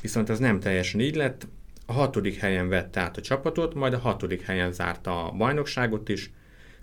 viszont 0.03 0.31
ez 0.31 0.39
nem 0.39 0.61
teljesen 0.61 1.01
így 1.01 1.17
lett. 1.17 1.49
A 1.87 1.93
hatodik 1.93 2.37
helyen 2.37 2.69
vette 2.69 3.01
át 3.01 3.17
a 3.17 3.21
csapatot, 3.21 3.75
majd 3.75 3.93
a 3.93 3.99
hatodik 3.99 4.43
helyen 4.43 4.73
zárta 4.73 5.25
a 5.25 5.33
bajnokságot 5.33 6.09
is, 6.09 6.31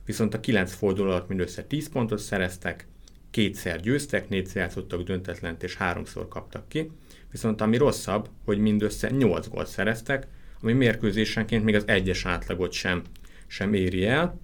viszont 0.06 0.34
a 0.34 0.40
kilenc 0.40 0.74
forduló 0.74 1.10
alatt 1.10 1.28
mindössze 1.28 1.64
10 1.64 1.90
pontot 1.90 2.20
szereztek, 2.20 2.88
kétszer 3.32 3.80
győztek, 3.80 4.30
négyszer 4.30 4.62
játszottak 4.62 5.04
döntetlent 5.04 5.64
és 5.64 5.76
háromszor 5.76 6.28
kaptak 6.28 6.68
ki, 6.68 6.92
viszont 7.32 7.62
ami 7.62 7.78
rosszabb, 7.78 8.30
hogy 8.46 8.58
mindössze 8.58 9.10
8 9.10 9.48
gólt 9.48 9.68
szereztek, 9.68 10.28
ami 10.62 10.74
mérkőzésenként 10.74 11.64
még 11.64 11.76
az 11.76 11.88
egyes 11.88 12.26
átlagot 12.26 12.72
sem, 12.72 13.02
sem 13.48 13.74
éri 13.74 14.06
el, 14.06 14.40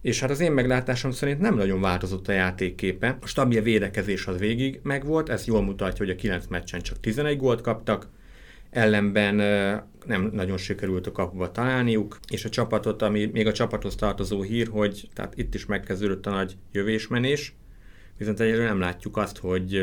és 0.00 0.20
hát 0.20 0.30
az 0.30 0.40
én 0.40 0.52
meglátásom 0.52 1.10
szerint 1.10 1.40
nem 1.40 1.54
nagyon 1.54 1.80
változott 1.80 2.28
a 2.28 2.32
játékképe. 2.32 3.18
A 3.20 3.26
stabil 3.26 3.62
védekezés 3.62 4.26
az 4.26 4.38
végig 4.38 4.80
megvolt, 4.82 5.28
ez 5.28 5.46
jól 5.46 5.62
mutatja, 5.62 6.04
hogy 6.04 6.14
a 6.14 6.18
9 6.18 6.46
meccsen 6.46 6.80
csak 6.80 7.00
11 7.00 7.36
gólt 7.36 7.60
kaptak, 7.60 8.08
ellenben 8.74 9.34
nem 10.06 10.30
nagyon 10.32 10.56
sikerült 10.56 11.06
a 11.06 11.12
kapuba 11.12 11.52
találniuk, 11.52 12.18
és 12.28 12.44
a 12.44 12.48
csapatot, 12.48 13.02
ami 13.02 13.26
még 13.26 13.46
a 13.46 13.52
csapathoz 13.52 13.94
tartozó 13.94 14.42
hír, 14.42 14.68
hogy 14.68 15.08
tehát 15.12 15.38
itt 15.38 15.54
is 15.54 15.66
megkezdődött 15.66 16.26
a 16.26 16.30
nagy 16.30 16.56
jövésmenés, 16.72 17.54
viszont 18.18 18.40
egyelőre 18.40 18.64
nem 18.64 18.80
látjuk 18.80 19.16
azt, 19.16 19.38
hogy, 19.38 19.80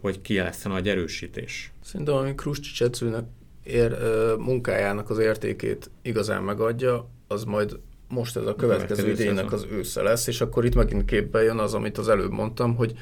hogy 0.00 0.20
ki 0.20 0.36
lesz 0.36 0.64
a 0.64 0.68
nagy 0.68 0.88
erősítés. 0.88 1.72
Szerintem, 1.84 2.14
ami 2.14 2.34
Kruscsics 2.34 2.82
edzőnek 2.82 3.24
ér, 3.64 3.96
munkájának 4.38 5.10
az 5.10 5.18
értékét 5.18 5.90
igazán 6.02 6.42
megadja, 6.42 7.08
az 7.28 7.44
majd 7.44 7.78
most 8.08 8.36
ez 8.36 8.46
a 8.46 8.54
következő 8.54 9.10
idénynek 9.10 9.52
az 9.52 9.66
ősze 9.70 10.02
lesz, 10.02 10.26
és 10.26 10.40
akkor 10.40 10.64
itt 10.64 10.74
megint 10.74 11.04
képbe 11.04 11.42
jön 11.42 11.58
az, 11.58 11.74
amit 11.74 11.98
az 11.98 12.08
előbb 12.08 12.30
mondtam, 12.32 12.74
hogy, 12.74 12.92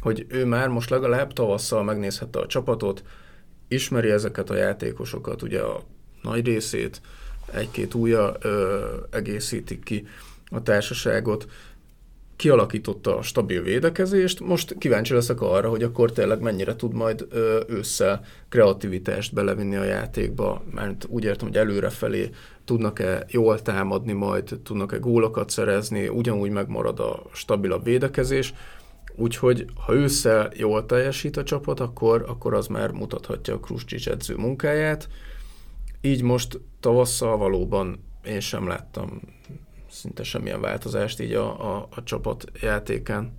hogy 0.00 0.26
ő 0.28 0.44
már 0.44 0.68
most 0.68 0.90
legalább 0.90 1.32
tavasszal 1.32 1.84
megnézhette 1.84 2.38
a 2.38 2.46
csapatot, 2.46 3.02
ismeri 3.68 4.10
ezeket 4.10 4.50
a 4.50 4.56
játékosokat, 4.56 5.42
ugye 5.42 5.60
a 5.60 5.82
nagy 6.22 6.46
részét, 6.46 7.00
egy-két 7.52 7.94
újja 7.94 8.36
ö, 8.40 8.84
egészítik 9.10 9.82
ki 9.82 10.06
a 10.50 10.62
társaságot, 10.62 11.46
kialakította 12.38 13.16
a 13.16 13.22
stabil 13.22 13.62
védekezést, 13.62 14.40
most 14.40 14.78
kíváncsi 14.78 15.14
leszek 15.14 15.40
arra, 15.40 15.68
hogy 15.68 15.82
akkor 15.82 16.12
tényleg 16.12 16.40
mennyire 16.40 16.76
tud 16.76 16.94
majd 16.94 17.26
ősszel 17.68 18.24
kreativitást 18.48 19.34
belevinni 19.34 19.76
a 19.76 19.84
játékba, 19.84 20.62
mert 20.74 21.06
úgy 21.08 21.24
értem, 21.24 21.48
hogy 21.48 21.56
előrefelé 21.56 22.30
tudnak-e 22.64 23.24
jól 23.28 23.62
támadni 23.62 24.12
majd, 24.12 24.60
tudnak-e 24.64 24.96
gólokat 24.96 25.50
szerezni, 25.50 26.08
ugyanúgy 26.08 26.50
megmarad 26.50 27.00
a 27.00 27.22
stabilabb 27.32 27.84
védekezés, 27.84 28.54
úgyhogy 29.18 29.64
ha 29.74 29.92
ősszel 29.92 30.50
jól 30.56 30.86
teljesít 30.86 31.36
a 31.36 31.42
csapat, 31.42 31.80
akkor, 31.80 32.24
akkor 32.28 32.54
az 32.54 32.66
már 32.66 32.90
mutathatja 32.90 33.54
a 33.54 33.60
Kruscsics 33.60 34.08
edző 34.08 34.36
munkáját. 34.36 35.08
Így 36.00 36.22
most 36.22 36.60
tavasszal 36.80 37.36
valóban 37.36 38.04
én 38.24 38.40
sem 38.40 38.66
láttam 38.66 39.20
szinte 39.90 40.22
semmilyen 40.22 40.60
változást 40.60 41.20
így 41.20 41.32
a, 41.32 41.76
a, 41.76 41.88
a 41.90 42.02
csapat 42.02 42.44
játékán. 42.60 43.32